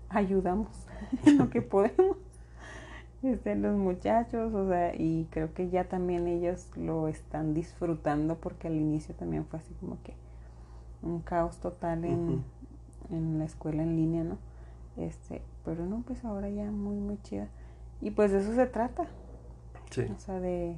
ayudamos 0.09 0.69
en 1.27 1.37
lo 1.37 1.51
que 1.51 1.61
podemos. 1.63 2.17
Este, 3.23 3.57
los 3.57 3.77
muchachos, 3.77 4.55
o 4.55 4.69
sea, 4.69 4.95
y 4.95 5.27
creo 5.31 5.53
que 5.53 5.71
ya 5.71 5.85
también 5.85 6.29
ellos 6.29 6.71
lo 6.77 7.09
están 7.09 7.53
disfrutando 7.53 8.37
porque 8.37 8.69
al 8.69 8.77
inicio 8.77 9.15
también 9.15 9.45
fue 9.45 9.59
así 9.59 9.75
como 9.81 9.97
que 10.05 10.15
un 11.03 11.21
caos 11.21 11.59
total 11.59 12.05
en, 12.05 12.45
en 13.11 13.39
la 13.41 13.45
escuela 13.45 13.83
en 13.83 13.97
línea, 13.97 14.23
¿no? 14.25 14.39
Este, 14.97 15.43
pero 15.65 15.85
no, 15.85 16.03
pues 16.07 16.25
ahora 16.25 16.49
ya 16.49 16.71
muy, 16.71 16.97
muy 16.97 17.21
chida. 17.23 17.49
Y 18.01 18.13
pues 18.13 18.31
de 18.31 18.39
eso 18.39 18.55
se 18.55 18.67
trata. 18.67 19.07
Sí. 19.91 20.07
O 20.15 20.19
sea, 20.21 20.39
de, 20.39 20.77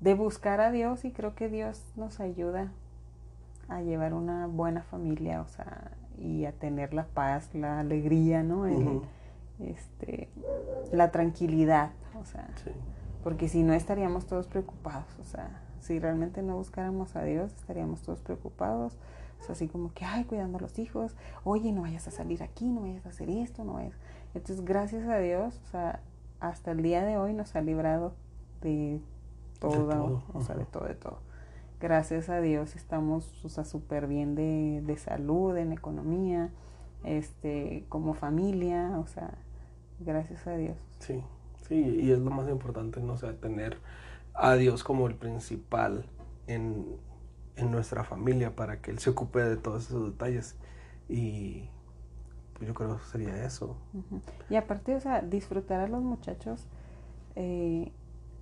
de 0.00 0.14
buscar 0.14 0.60
a 0.60 0.70
Dios 0.70 1.04
y 1.04 1.12
creo 1.12 1.34
que 1.34 1.48
Dios 1.48 1.82
nos 1.96 2.20
ayuda 2.20 2.72
a 3.68 3.80
llevar 3.80 4.12
una 4.14 4.46
buena 4.46 4.82
familia, 4.82 5.40
o 5.40 5.48
sea, 5.48 5.92
y 6.18 6.44
a 6.44 6.52
tener 6.52 6.94
la 6.94 7.06
paz, 7.06 7.54
la 7.54 7.80
alegría, 7.80 8.42
¿no? 8.42 8.66
El- 8.66 8.74
Ujú. 8.76 9.02
Este, 9.60 10.28
la 10.92 11.10
tranquilidad, 11.10 11.90
o 12.20 12.24
sea, 12.24 12.48
Sí. 12.64 12.70
porque 13.22 13.48
si 13.48 13.62
no 13.62 13.72
estaríamos 13.72 14.26
todos 14.26 14.46
preocupados, 14.46 15.06
o 15.20 15.24
sea, 15.24 15.62
si 15.80 15.98
realmente 15.98 16.42
no 16.42 16.56
buscáramos 16.56 17.16
a 17.16 17.22
Dios, 17.22 17.52
estaríamos 17.54 18.02
todos 18.02 18.20
preocupados, 18.20 18.96
o 19.40 19.42
sea, 19.44 19.52
así 19.54 19.68
como 19.68 19.92
que, 19.92 20.04
ay, 20.04 20.24
cuidando 20.24 20.58
a 20.58 20.60
los 20.60 20.78
hijos, 20.78 21.14
oye, 21.44 21.72
no 21.72 21.82
vayas 21.82 22.08
a 22.08 22.10
salir 22.10 22.42
aquí, 22.42 22.66
no 22.70 22.82
vayas 22.82 23.06
a 23.06 23.10
hacer 23.10 23.28
esto, 23.30 23.64
no 23.64 23.74
vayas. 23.74 23.94
Entonces, 24.34 24.64
gracias 24.64 25.06
a 25.08 25.18
Dios, 25.18 25.60
o 25.64 25.70
sea, 25.70 26.00
hasta 26.40 26.70
el 26.72 26.82
día 26.82 27.04
de 27.04 27.16
hoy 27.18 27.32
nos 27.34 27.54
ha 27.56 27.60
librado 27.60 28.14
de 28.62 29.00
todo, 29.60 29.88
todo, 29.88 30.22
o 30.34 30.40
sea, 30.42 30.54
de 30.56 30.64
todo, 30.66 30.84
de 30.84 30.94
todo. 30.94 31.18
Gracias 31.80 32.28
a 32.30 32.40
Dios 32.40 32.74
estamos, 32.76 33.44
o 33.44 33.48
sea, 33.50 33.64
súper 33.64 34.06
bien 34.06 34.34
de, 34.34 34.82
de 34.84 34.96
salud, 34.96 35.56
en 35.56 35.72
economía, 35.72 36.50
este, 37.04 37.84
como 37.88 38.14
familia, 38.14 38.98
o 38.98 39.06
sea, 39.06 39.34
gracias 39.98 40.46
a 40.46 40.56
Dios. 40.56 40.76
Sí, 40.98 41.22
sí, 41.68 41.76
y 41.76 42.10
es 42.10 42.18
lo 42.18 42.30
más 42.30 42.48
importante, 42.48 43.00
¿no? 43.00 43.14
O 43.14 43.16
sea, 43.16 43.34
tener 43.34 43.78
a 44.34 44.54
Dios 44.54 44.84
como 44.84 45.06
el 45.06 45.14
principal 45.14 46.04
en, 46.46 46.84
en 47.56 47.70
nuestra 47.70 48.04
familia 48.04 48.54
para 48.54 48.80
que 48.80 48.90
Él 48.90 48.98
se 48.98 49.10
ocupe 49.10 49.40
de 49.40 49.56
todos 49.56 49.86
esos 49.86 50.12
detalles. 50.12 50.56
Y 51.08 51.68
pues 52.54 52.68
yo 52.68 52.74
creo 52.74 52.96
que 52.96 53.04
sería 53.04 53.44
eso. 53.44 53.76
Y 54.48 54.56
aparte, 54.56 54.94
o 54.94 55.00
sea, 55.00 55.20
disfrutar 55.20 55.80
a 55.80 55.88
los 55.88 56.02
muchachos, 56.02 56.66
eh, 57.34 57.92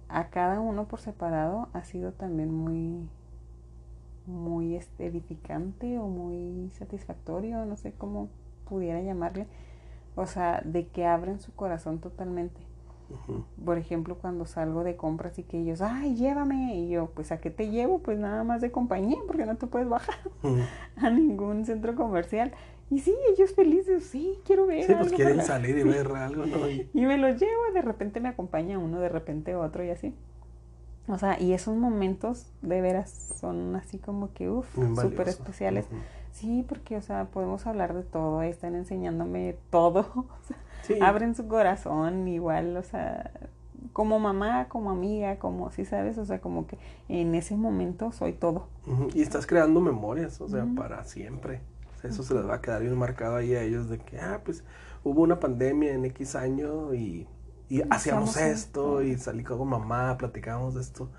a 0.08 0.28
cada 0.28 0.60
uno 0.60 0.86
por 0.86 1.00
separado, 1.00 1.68
ha 1.72 1.84
sido 1.84 2.12
también 2.12 2.52
muy, 2.52 3.08
muy 4.26 4.76
este, 4.76 5.06
edificante 5.06 5.98
o 5.98 6.06
muy 6.06 6.70
satisfactorio, 6.70 7.64
no 7.64 7.76
sé 7.76 7.92
cómo 7.92 8.28
pudiera 8.68 9.00
llamarle. 9.00 9.46
O 10.16 10.26
sea, 10.26 10.60
de 10.64 10.86
que 10.86 11.06
abren 11.06 11.40
su 11.40 11.52
corazón 11.54 11.98
totalmente. 11.98 12.60
Por 13.64 13.78
ejemplo, 13.78 14.16
cuando 14.16 14.46
salgo 14.46 14.82
de 14.82 14.96
compras 14.96 15.38
y 15.38 15.42
que 15.42 15.60
ellos, 15.60 15.80
ay, 15.82 16.16
llévame. 16.16 16.74
Y 16.76 16.88
yo, 16.88 17.10
pues, 17.14 17.32
¿a 17.32 17.38
qué 17.38 17.50
te 17.50 17.68
llevo? 17.70 17.98
Pues 18.00 18.18
nada 18.18 18.42
más 18.44 18.60
de 18.60 18.72
compañía, 18.72 19.18
porque 19.26 19.44
no 19.46 19.56
te 19.56 19.66
puedes 19.66 19.88
bajar 19.88 20.16
a 20.96 21.10
ningún 21.10 21.64
centro 21.66 21.94
comercial. 21.94 22.52
Y 22.90 23.00
sí, 23.00 23.14
ellos 23.32 23.52
felices, 23.54 24.04
sí, 24.04 24.38
quiero 24.44 24.66
ver. 24.66 24.84
Sí, 24.84 24.94
pues 24.98 25.12
quieren 25.12 25.36
para- 25.36 25.46
salir 25.48 25.76
y 25.78 25.82
ver 25.84 26.08
algo, 26.08 26.46
¿no? 26.46 26.68
Y- 26.68 26.88
y 26.92 27.06
me 27.06 27.18
los 27.18 27.38
llevo, 27.40 27.52
de 27.72 27.82
repente 27.82 28.20
me 28.20 28.28
acompaña 28.30 28.78
uno, 28.78 29.00
de 29.00 29.08
repente 29.08 29.54
otro 29.54 29.84
y 29.84 29.90
así. 29.90 30.14
O 31.06 31.18
sea, 31.18 31.38
y 31.40 31.52
esos 31.52 31.76
momentos 31.76 32.46
de 32.62 32.80
veras 32.80 33.10
son 33.38 33.76
así 33.76 33.98
como 33.98 34.32
que, 34.32 34.48
uff, 34.50 34.74
súper 35.10 35.26
especiales. 35.28 35.86
Sí, 36.34 36.64
porque, 36.68 36.96
o 36.96 37.02
sea, 37.02 37.26
podemos 37.26 37.66
hablar 37.66 37.94
de 37.94 38.02
todo, 38.02 38.42
están 38.42 38.74
enseñándome 38.74 39.56
todo. 39.70 40.26
Sí, 40.82 40.98
abren 41.00 41.34
su 41.34 41.48
corazón 41.48 42.28
igual, 42.28 42.76
o 42.76 42.82
sea, 42.82 43.32
como 43.94 44.18
mamá, 44.18 44.68
como 44.68 44.90
amiga, 44.90 45.38
como, 45.38 45.70
sí 45.70 45.86
sabes, 45.86 46.18
o 46.18 46.26
sea, 46.26 46.40
como 46.42 46.66
que 46.66 46.78
en 47.08 47.34
ese 47.34 47.56
momento 47.56 48.12
soy 48.12 48.34
todo. 48.34 48.68
y 49.14 49.22
estás 49.22 49.46
creando 49.46 49.80
memorias, 49.80 50.40
o 50.42 50.48
sea, 50.48 50.66
para 50.66 51.04
siempre. 51.04 51.62
O 51.96 52.00
sea, 52.00 52.10
eso 52.10 52.22
se 52.22 52.34
les 52.34 52.46
va 52.46 52.56
a 52.56 52.60
quedar 52.60 52.82
bien 52.82 52.98
marcado 52.98 53.36
ahí 53.36 53.54
a 53.54 53.62
ellos 53.62 53.88
de 53.88 53.98
que, 53.98 54.20
ah, 54.20 54.42
pues 54.44 54.62
hubo 55.04 55.22
una 55.22 55.40
pandemia 55.40 55.94
en 55.94 56.04
X 56.06 56.34
año 56.36 56.92
y, 56.94 57.26
y 57.70 57.82
hacíamos 57.90 58.36
Hacíamos 58.36 58.36
esto 58.36 59.00
esto. 59.00 59.02
y 59.02 59.16
salí 59.18 59.42
con 59.44 59.66
mamá, 59.68 60.16
platicábamos 60.18 60.74
de 60.74 60.82
esto. 60.82 61.10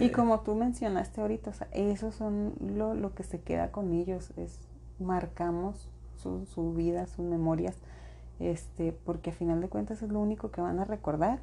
Y 0.00 0.06
Eh, 0.06 0.12
como 0.12 0.40
tú 0.40 0.54
mencionaste 0.54 1.20
ahorita, 1.20 1.50
o 1.50 1.52
sea, 1.52 1.68
eso 1.72 2.12
son 2.12 2.54
lo, 2.60 2.94
lo 2.94 3.14
que 3.14 3.22
se 3.24 3.40
queda 3.40 3.70
con 3.72 3.92
ellos, 3.92 4.32
es 4.36 4.58
marcamos 4.98 5.88
su, 6.16 6.46
su 6.46 6.72
vida, 6.74 7.06
sus 7.06 7.24
memorias, 7.24 7.76
este, 8.38 8.92
porque 8.92 9.30
a 9.30 9.32
final 9.32 9.60
de 9.60 9.68
cuentas 9.68 10.02
es 10.02 10.10
lo 10.10 10.20
único 10.20 10.50
que 10.50 10.60
van 10.60 10.78
a 10.78 10.84
recordar. 10.84 11.40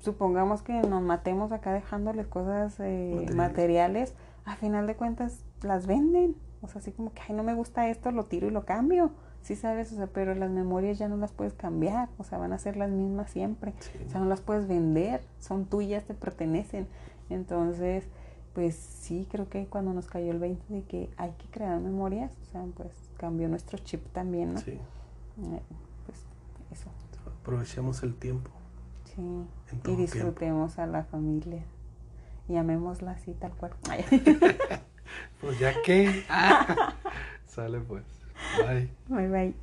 Supongamos 0.00 0.62
que 0.62 0.82
nos 0.82 1.02
matemos 1.02 1.52
acá 1.52 1.72
dejándoles 1.72 2.26
cosas 2.26 2.74
eh, 2.80 3.12
Materiales. 3.14 3.34
materiales. 3.36 4.14
a 4.44 4.56
final 4.56 4.86
de 4.86 4.96
cuentas 4.96 5.44
las 5.62 5.86
venden, 5.86 6.34
o 6.62 6.68
sea, 6.68 6.80
así 6.80 6.90
como 6.92 7.12
que, 7.12 7.22
ay, 7.28 7.34
no 7.34 7.42
me 7.44 7.54
gusta 7.54 7.88
esto, 7.88 8.10
lo 8.10 8.24
tiro 8.24 8.48
y 8.48 8.50
lo 8.50 8.64
cambio, 8.64 9.10
sí 9.42 9.54
sabes, 9.54 9.92
o 9.92 9.96
sea, 9.96 10.08
pero 10.08 10.34
las 10.34 10.50
memorias 10.50 10.98
ya 10.98 11.08
no 11.08 11.16
las 11.16 11.32
puedes 11.32 11.52
cambiar, 11.52 12.08
o 12.18 12.24
sea, 12.24 12.38
van 12.38 12.52
a 12.52 12.58
ser 12.58 12.76
las 12.76 12.90
mismas 12.90 13.30
siempre. 13.30 13.74
sí. 13.78 13.90
O 14.06 14.10
sea, 14.10 14.20
no 14.20 14.26
las 14.26 14.40
puedes 14.40 14.66
vender, 14.66 15.22
son 15.38 15.66
tuyas, 15.66 16.04
te 16.04 16.14
pertenecen. 16.14 16.88
Entonces, 17.32 18.04
pues 18.54 18.74
sí, 18.76 19.26
creo 19.30 19.48
que 19.48 19.66
cuando 19.66 19.92
nos 19.94 20.06
cayó 20.08 20.30
el 20.30 20.38
20 20.38 20.72
de 20.72 20.82
que 20.84 21.10
hay 21.16 21.30
que 21.32 21.46
crear 21.50 21.80
memorias, 21.80 22.32
o 22.42 22.44
sea, 22.52 22.64
pues 22.76 22.90
cambió 23.16 23.48
nuestro 23.48 23.78
chip 23.78 24.04
también, 24.12 24.54
¿no? 24.54 24.60
Sí, 24.60 24.72
Eh, 24.72 25.60
pues 26.06 26.18
eso, 26.72 26.90
aprovechemos 27.40 28.02
el 28.02 28.14
tiempo. 28.14 28.50
sí. 29.14 29.22
Y 29.90 29.96
disfrutemos 29.96 30.78
a 30.78 30.86
la 30.86 31.04
familia. 31.04 31.62
Y 32.48 32.56
amémosla 32.56 33.12
así, 33.12 33.32
tal 33.34 33.52
cual. 33.52 33.72
Pues 35.40 35.58
ya 35.58 35.74
que. 35.82 36.24
Sale 37.46 37.80
pues. 37.80 38.04
Bye. 38.58 38.88
Bye, 39.08 39.28
bye. 39.28 39.54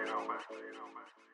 You 0.00 0.06
know, 0.06 0.20
man. 0.24 1.29